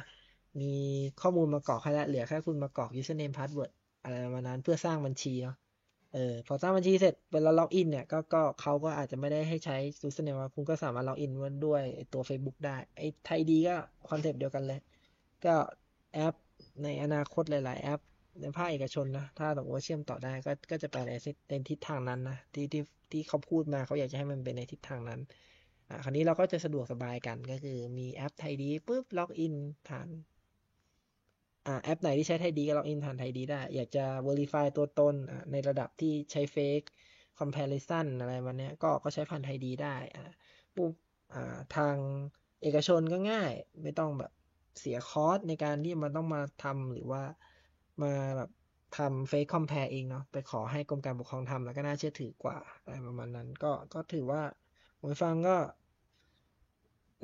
[0.60, 0.72] มี
[1.20, 3.70] ข้อมูลมากรอกให้แล้วเหลือแค่คุณมากรอก username password
[4.02, 5.54] อะไรประมาณนั้นเพื่อสร้างบัญชีเนาะ
[6.14, 11.32] เออพอสร้างบัญชีเสร็จเวลา login เนี่ยก็ก็เขาก็อาจจะไม่ได้ให้ใช้ username ว่าคุณก็สามารถ login
[11.66, 13.76] ด้วยตัว Facebook ได้ไอ้ ThaiD ก็
[14.08, 14.80] คอนเซปต์เดียวกันเลย
[15.44, 15.54] ก็
[16.14, 16.34] แอป
[16.82, 18.00] ในอนาคตหลาย ๆ แอป
[18.40, 21.12] ในภาคเอกชนนะ ถ้าสมมติว่าเชื่อมต่อได้ก็ก็จะไปใน
[21.48, 25.20] ในทิศทางนั้นนะ ที่ที่ที่เขาพูดมาเขาอยากจะให้มันเป็นในทิศทางนั้น
[25.88, 29.54] อ่าคราวนี้เราก็จะสะดวกสบายกันก็คือมีแอปไทยดีปุ๊บล็อกอิน
[29.88, 30.08] ผ่าน
[31.82, 35.14] แอปไหนที่ใช้ไทยดีก็ล็อกอินผ่านไทยดีได้ อยากจะ verify ตัวตน
[35.52, 36.86] ในระดับที่ใช้ fake
[37.38, 40.22] comparison อะไรมันเนี้ยก็ก็ใช้ผ่านไทยดีได้อ่า
[40.76, 40.92] ปุ๊บ
[41.34, 41.96] อ่าทาง
[42.62, 44.32] เอกชนก็ง่าย ไม่ต้องแบบ
[44.80, 47.22] เสียคอสในการที่มันต้องมาทำหรือว่า
[48.02, 48.50] มาแบบ
[48.98, 54.42] ทำ fake compare เองเนาะไปขอให้กรมการปกครองทำแล้วก็น่าเชื่อถือกว่าอะไรประมาณนั้น ก็ก็ถือว่า
[55.00, 55.56] ผมฟังก็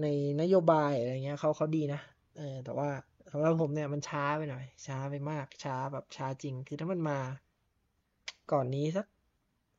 [0.03, 0.07] ใน
[0.41, 2.01] นโยบายอะไรเงี้ยเขาเขาดีนะ
[2.37, 2.91] เออแต่ว่า
[3.31, 7.19] สำหรับผมเนี่ยมันช้าไปหน่อย ช้าไปมาก ช้าแบบช้าจริง คือถ้ามันมา
[8.53, 9.07] ก่อนนี้สัก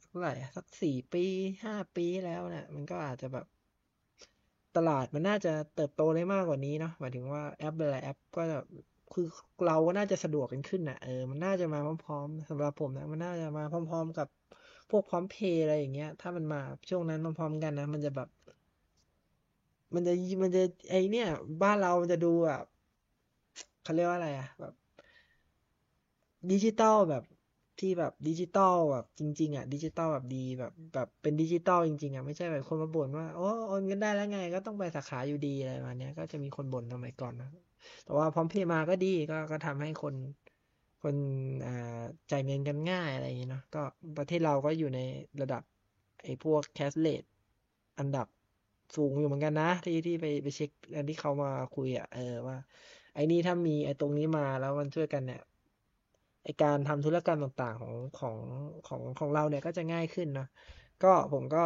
[0.08, 1.26] เท่าไหร่สักสี่ปี
[1.64, 3.46] ห้าปีแล้วเนี่ยมันก็อาจจะแบบ
[4.76, 8.58] ตลาดมันน่าจะเติบโตได้มากกว่านี้เนาะหมายถึงว่าแอปหลายแอปก็จะ
[9.14, 9.26] คือ
[9.66, 14.28] เราก็น่าจะสะดวกกันขึ้นอนะเออมันน่าจะมาพร้อมๆสำหรับผมนะมันน่าจะมาพร้อม ๆ กับ
[14.90, 18.30] พวกพร้อมเพย์อะไรอย่างเงี้ย ถ้ามันมาช่วงนั้นพร้อมๆกันนะ มันจะแบบ
[19.94, 21.28] มันจะมันจะไอ้เนี่ย
[21.62, 22.64] บ้านเรามันจะดูแบบ
[23.84, 24.74] เขาเรียกว่าอะไรอะแบบ
[26.52, 27.24] ดิจิตอลแบบ
[27.80, 37.50] ที่แบบดิจิตอลแบบจริง ๆอะดิจิตอลแบบดีแบบแบบเป็นดิจิตอลจริง ๆอะไม่ใช่แบบคนมาบ่นว่า โอ้โอนเงินได้แล้วไง ก็ต้องไปสาขาอยู่ดีอะไรประมาณเนี้ยก็จะมีคนบ่นสมัยก่อนนะ
[38.04, 40.16] แต่ว่าพร้อมเพย์มาก็ดีก็ก็ทำให้คน
[41.04, 41.16] คน
[41.66, 43.82] อ่าจ่ายเงินกันง่ายอะไรอย่างเงี้ยเนาะก็
[44.18, 45.00] ประเทศเราก็อยู่ใน
[45.42, 45.64] ระดับ
[46.24, 47.24] ไอ้พวก cashless
[48.00, 48.28] อันดับ
[48.96, 52.58] สูงอยู่เหมือนกันนะ ที่ที่ไปไปเช็คอันที่เขามาคุยอะเออว่า
[53.14, 55.42] ไอ้นี่ถ้ามีไอ้ตรงนี้มาแล้วมันช่วยกันเนี่ย
[56.44, 58.38] ไอ้การทำธุรกรรมต่างๆของของ
[58.88, 60.48] ของของเราเนี่ยก็จะง่ายขึ้นเนาะ
[61.04, 61.64] ก็ผมก็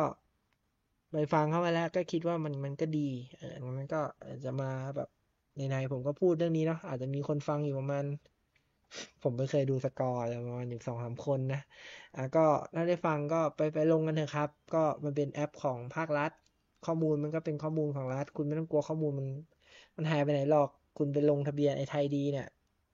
[1.11, 4.01] ไปฟังเข้ามาแล้วก็คิดว่ามันมันก็ดีเออมันก็
[4.43, 5.09] จะมาแบบ
[5.57, 8.05] ในๆผมก็พูดเรื่องนี้เนาะอาจจะมีคนฟังอยู่ประมาณ
[9.23, 11.61] ผมไม่เคยดูสกอร์ประมาณหนึ่งสองสามคนนะ
[12.15, 16.31] อะก็ถ้าได้ฟังก็ไปไปลงกันเถอะครับ ก็มันเป็นแอปของภาครัฐ
[16.85, 19.27] ข้อมูลมันก็เป็นข้อมูลของรัฐ คุณไม่ต้องกลัวข้อมูลมัน
[19.97, 22.47] มันหายไปไหนหรอก คุณไปลงทะเบียนไอ้ไทยดีเนี่ย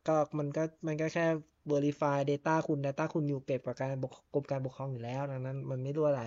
[0.08, 1.26] ก็มันก็มันก็แค่
[1.72, 3.90] verify data คุณ data คุณอยู่เก็บกับการ
[4.34, 6.24] กรมการปกครองอยู่แล้วดังนั้น มันไม่รั่วไหล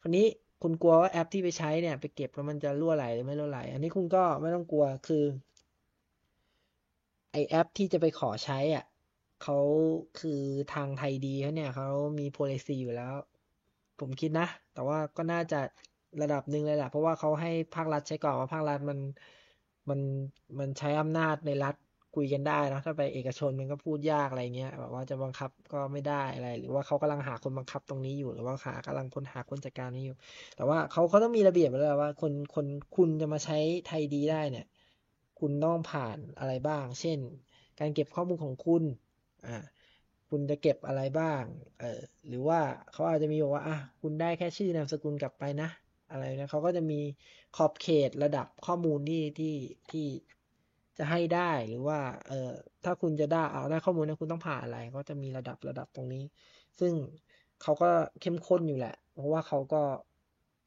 [0.00, 0.26] คราวนี้
[0.62, 5.24] คุณกลัวว่าแอปที่ไปใช้เนี่ยไปเก็บแล้วมันจะรั่วไหลหรือไม่รั่วไหล อันนี้คุณก็ไม่ต้องกลัวคือ
[7.32, 8.84] ไอแอปที่จะไปขอใช้อะ
[9.42, 9.58] เขา
[10.18, 10.40] คือ
[10.74, 11.88] ทางไทยดีเขาเนี่ยเขา
[12.18, 13.14] มี policy อยู่แล้ว
[14.00, 15.60] ผมคิดนะ แต่ว่าก็น่าจะ
[16.22, 18.98] ระดับหนึ่งเลยแหละเพราะว่าเขาให้ภาครัฐใช้ก่อนว่าภาครัฐมัน
[19.90, 20.00] มัน
[20.58, 21.74] มันใช้อำนาจในรัฐ
[22.14, 30.16] คุยกันได้นะถ้าไปเอกชนมันก็พูดยากอะไรเงี้ยแบบว่าจะบังคับก็ไม่ได้อะไร หรือว่าเขากำลังหาคนบังคับตรงนี้อยู่ หรือว่าหากำลังคนหาคนจัดการนี้อยู่
[30.56, 32.66] แต่ว่าเขาเขาต้องมีระเบียบไว้แล้วว่า คนคน
[32.96, 34.66] คุณจะมาใช้ไทยดีได้เนี่ย
[35.40, 37.18] คุณต้องผ่านอะไรบ้าง เช่น
[37.80, 38.84] การเก็บข้อมูลของคุณ
[39.46, 39.56] อ่า
[40.30, 41.42] คุณจะเก็บอะไรบ้าง
[41.80, 42.60] เออหรือว่า
[42.92, 45.68] เขาอาจจะมีบอกว่าอะคุณได้แค่ชื่อนามสกุลกลับไปนะ
[46.14, 47.00] อะไรนะเขาก็จะมี
[47.56, 49.54] ขอบเขตระดับข้อมูลที่ที่
[49.90, 50.06] ที่
[50.98, 51.98] จะให้ได้หรือว่า
[52.28, 52.50] เออ
[52.84, 56.24] ถ้าคุณจะได้เอาได้ข้อมูลนะคุณต้องผ่านอะไร ก็จะมีระดับระดับตรงนี้
[56.78, 56.92] ซึ่ง
[57.62, 57.90] เขาก็
[58.20, 59.82] เข้มข้นอยู่แหละ เพราะว่าเขาก็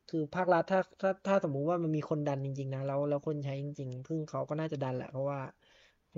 [0.09, 5.39] คือภาครัฐถ้าถ้าถ้าสมมุติว่ามันมีคนดันจริง ๆ นะแล้วแล้วคนใช้จริงๆพึ่งเขาก็น่าจะดันแหละเพราะว่า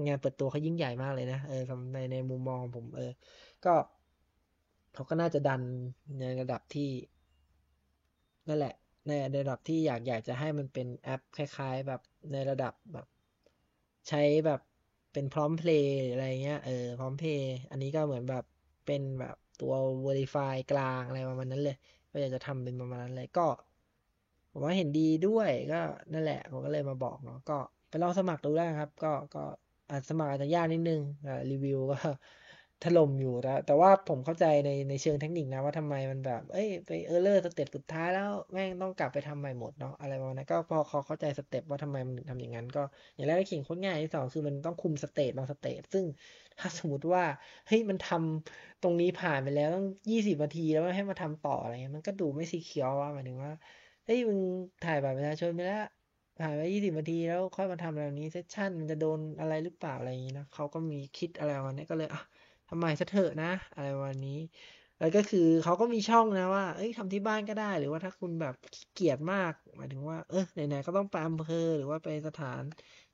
[0.06, 1.62] งานเปิดตัวเขายิ่งใหญ่มากเลยนะเออ
[1.94, 3.12] ในในมุมมองผม เออ
[3.66, 3.74] ก็
[4.94, 5.62] เขาก็น่าจะดัน
[6.20, 6.90] ในระดับที่
[8.48, 8.74] นั่นแหละ
[9.10, 12.02] ในระดับที่อยากอยากจะให้มันเป็นแอปคล้าย ๆ แบบ
[12.32, 13.08] ในระดับแบบ
[14.10, 14.62] ใช้แบบ
[15.14, 18.44] เป็นพร้อมเพย์อะไรเงี้ยเออพร้อมเพย์อันนี้ก็เหมือนแบบ
[18.86, 19.74] เป็นแบบตัว
[20.06, 21.78] Verify กลางอะไรประมาณนั้นเลย
[22.12, 23.48] ก็อยากจะทำเป็นประมาณนั้นเลยก็
[24.52, 25.80] ผมว่าเห็นดีด้วยก็
[26.14, 27.58] นั่นแหละ ผมก็เลยมาบอกเนาะก็
[27.90, 29.44] ไปลองสมัครดูได้ครับ ก็ก็
[29.90, 31.02] อาจสมัครอาจจะยากนิดนึง
[31.52, 31.98] รีวิวก็
[32.84, 42.80] ถล่มอยู่แต่แต่ว่าผมเข้าใจในในเชิงเทคนิคนะว่าทำไมมันแบบ เอ้ยไป error step สุดท้ายแล้วแม่งต้องกลับไปทำใหม่หมดเนาะอะไรประมาณนั้นก็พอเขาเข้าใจ step ว่าทำไมมันถึงทำอย่างนั้น ก็
[43.14, 46.06] อย่างแรกเขียนโค้ดง่ายที่สองคือมันต้องคุม state บาง state ซึ่ง
[46.60, 47.24] ถ้าสมมติว่า
[47.68, 53.52] เฮ้ยมันทำตรงนี้ผ่านไปแล้วต้องยี่สิบนาทีแล้วให้มาทำต่ออะไรเงี้ยมันก็ดูไม่ secure ว่าหมายถึงว่า
[54.06, 54.40] เฮ้ยมึง
[54.82, 55.78] ถ่ายบัตรประชาชนไปแล้ว
[56.38, 62.22] ผ่านไปยี่สิบนาทีแล้วค่อยมาทำอะไรนี้ session มันจะโดนอะไรหรือเปล่าอะไรอย่างนี้นะเขาก็มีคิดอะไรประมาณนี้ก็เลยอะ
[62.70, 64.40] ทำใหม่ซะเถอะนะ อะไรวันนี้
[65.00, 68.54] แล้วก็คือเขาก็มีช่องนะว่า เอ้ยทำที่บ้านก็ได้ หรือว่าถ้าคุณแบบ
[68.94, 72.64] เกียจมาก หมายถึงว่า เออไหนๆก็ต้องไปอำเภอหรือว่าไปสถาน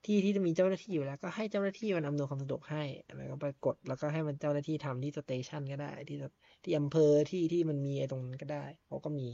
[0.04, 2.82] ที่ที่จะมีเจ้าหน้าที่อยู่แล้ว ก็ให้เจ้าหน้าที่มันอำนวยความสะดวกให้
[3.16, 6.16] แล้วก็ไปกดแล้วก็ให้มันเจ้าหน้าที่ทำที่ station ก็ได้ ที่
[6.64, 9.26] ที่อำเภอที่ที่มันมีไอ้ตรงนั้นก็ได้เขาก็มี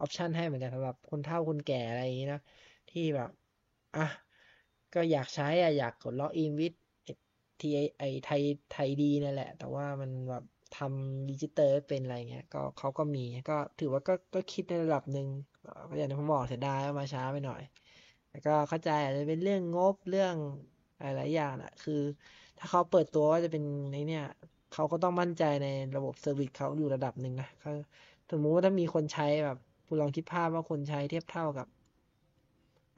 [0.00, 2.40] option ให้เหมือนกันสำหรับคนเฒ่าคนแก่อะไรอย่างนี้นะ
[2.90, 3.30] ที่แบบ
[3.96, 4.06] อะ
[4.94, 6.72] ก็อยากใช้อะอยากกด login with
[7.60, 8.42] ทีไอไทย
[8.72, 15.28] ThaiD นั่นแหละ แต่ว่ามันแบบทำดิจิตอลเป็นอะไรเงี้ย ก็เขาก็มีก็ถือว่าก็ก็คิดในระดับหนึ่ง
[15.64, 17.62] ก็อย่างที่ผมบอกเสียดายมาช้าไปหน่อย
[18.28, 20.34] แต่ก็เข้าใจอาจจะเป็นเรื่องงบเรื่อง
[21.00, 22.00] หลายอย่างอะคือ
[22.58, 24.24] ถ้าเขาเปิดตัวว่าจะเป็นในเนี่ย
[24.72, 27.72] เขาก็ต้องมั่นใจในระบบ service เขาอยู่ระดับหนึ่งนะเขา
[28.30, 31.66] สมมุติว่าถ้ามีคนใช้แบบคุณลองคิดภาพว่าคนใช้เทียบเท่ากับ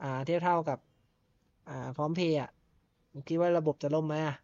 [0.01, 0.79] อ่า เทียบเท่ากับ
[1.69, 2.49] อ่า พร้อมเพย์อะ
[3.27, 4.35] คิดว่าระบบจะล่มไหมอะ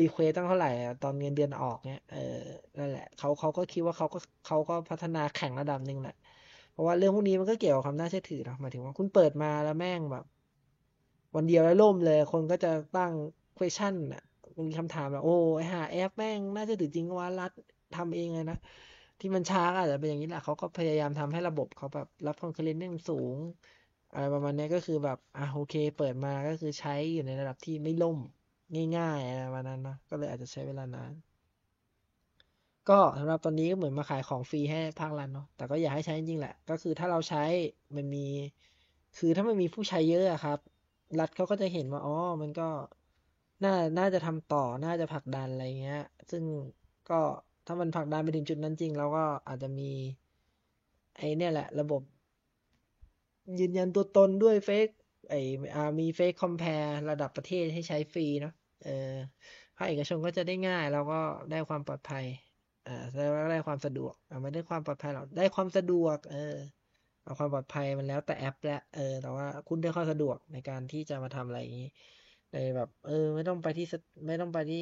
[0.00, 0.68] request ตั้งเท่าไหร่
[1.02, 2.18] ตอนเงินเดือนออกเนี่ยเออ
[2.78, 6.14] นั่นแหละเขาเขาก็คิดว่าเขาก็เขาก็พัฒนาแข่งระดับหนึ่งแหละ
[6.70, 10.24] เพราะว่าเรื่องพวกนี้มันก็เกี่ยวกับความน่าเชื่อถือเนาะหมายถึงว่าคุณเปิดมาแล้วแม่งแบบ
[11.36, 13.12] วันเดียวแล้วล่มเลย คนก็จะตั้ง
[13.56, 14.22] question อะ
[14.68, 17.50] มีคำถามแบบโอ้ไอ้หาแอปแม่งน่าเชื่อถือจริงว่ารัฐ
[17.96, 18.56] ทำเองเลยนะ
[19.20, 23.36] ที่มันช้าอาจจะเป็นอย่างนี้แหละเขาก็พยายามทำให้ระบบเขาแบบรับ concurrent ได้สูง
[24.12, 28.18] อะไรประมาณนี้ก็คือแบบอะโอเค เปิดมาก็คือใช้อยู่ในระดับที่ไม่ล่ม
[28.96, 31.12] ง่ายๆอะไรประมาณนั้นนะก็เลยอาจจะใช้เวลานาน
[32.88, 37.44] ก็สำหรับตอนนี้ก็เหมือนมาขายของฟรีให้ภาครัฐเนาะแต่ก็อยากให้ใช้จริงๆแหละ ก็คือถ้าเราใช้
[37.96, 38.26] มันมี
[39.18, 40.58] คือถ้ามันมีผู้ใช้เยอะครับ
[41.20, 42.68] รัฐเขาก็จะเห็นว่าอ๋อมันก็
[43.64, 46.44] น่าน่าจะทำต่อน่าจะผลักดันอะไรเงี้ย ซึ่ง
[47.10, 47.20] ก็
[47.66, 49.90] ถ้ามันผลักดันไปถึงจุดนั้นจริงเราก็อาจจะมี
[51.16, 52.02] ไอ้เนี่ยแหละ ระบบ
[53.60, 54.88] ยืนยันตัวตนด้วยเฟก
[55.28, 55.40] ไอ้
[55.98, 56.70] มีเฟกคอมเพล
[57.10, 58.90] ระดับประเทศให้ใช้ฟรีเนาะ เออ
[59.76, 61.20] ภาคเอกชนก็จะได้ง่าย แล้วก็
[61.50, 62.24] ได้ความปลอดภัย
[62.86, 66.36] อ่าแล้วได้ความสะดวกอ่าไม่ได้ความปลอดภัยหรอกได้ความสะดวก เออ
[67.22, 71.86] เอาความปลอดภัยมันแล้วแต่แอปแหละเออ แต่ว่าคุณได้ความสะดวกในการที่จะมาทำอะไรอย่างนี้
[72.52, 73.84] ในแบบ เออ ไม่ต้องไปที่
[74.26, 74.78] ไม่ต้องไปที่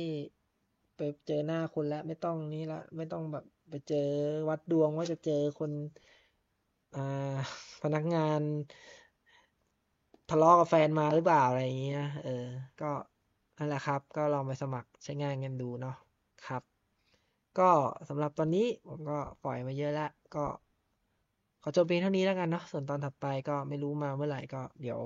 [0.97, 4.09] ไปเจอหน้าคนแล้วไม่ต้องนี้ละ ไม่ต้องแบบไปเจอ
[4.49, 5.71] วัดดวงว่าจะเจอคน
[6.95, 7.01] อ่า
[7.83, 8.43] พนักงาน
[10.31, 12.47] ทะเลาะกับแฟนมาหรือเปล่าอะไรอย่างเงี้ย เออ
[12.81, 12.91] ก็
[13.59, 15.97] นั่นแหละครับ ก็ลองไปสมัครใช้งานกันดูเนาะ
[16.47, 16.63] ครับ
[17.59, 17.71] ก็
[18.09, 20.45] สำหรับตอนนี้ผมก็ปล่อยมาเยอะแล้วก็
[21.63, 25.01] ขอจบเพียงเท่านี้แล้วกันเนาะส่วนตอนถัดไปก็ไม่รู้มาเมื่อไหร่ก็เดี๋ยว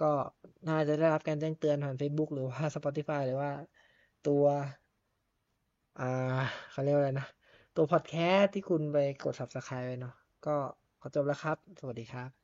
[0.00, 0.12] ก็
[0.68, 3.50] น่าจะได้รับการแจ้งเตือนผ่าน Facebook หรือว่า Spotify หรือว่า
[4.22, 4.44] ตัว
[5.98, 6.04] อ่า
[6.70, 7.26] เขาเรียกว่าอะไรนะ
[7.74, 10.14] ตัวพอดแคสต์ที่คุณไปกด Subscribe ไว้เนาะ
[10.46, 10.56] ก็
[11.00, 12.39] ขอจบแล้วครับ สวัสดีครับ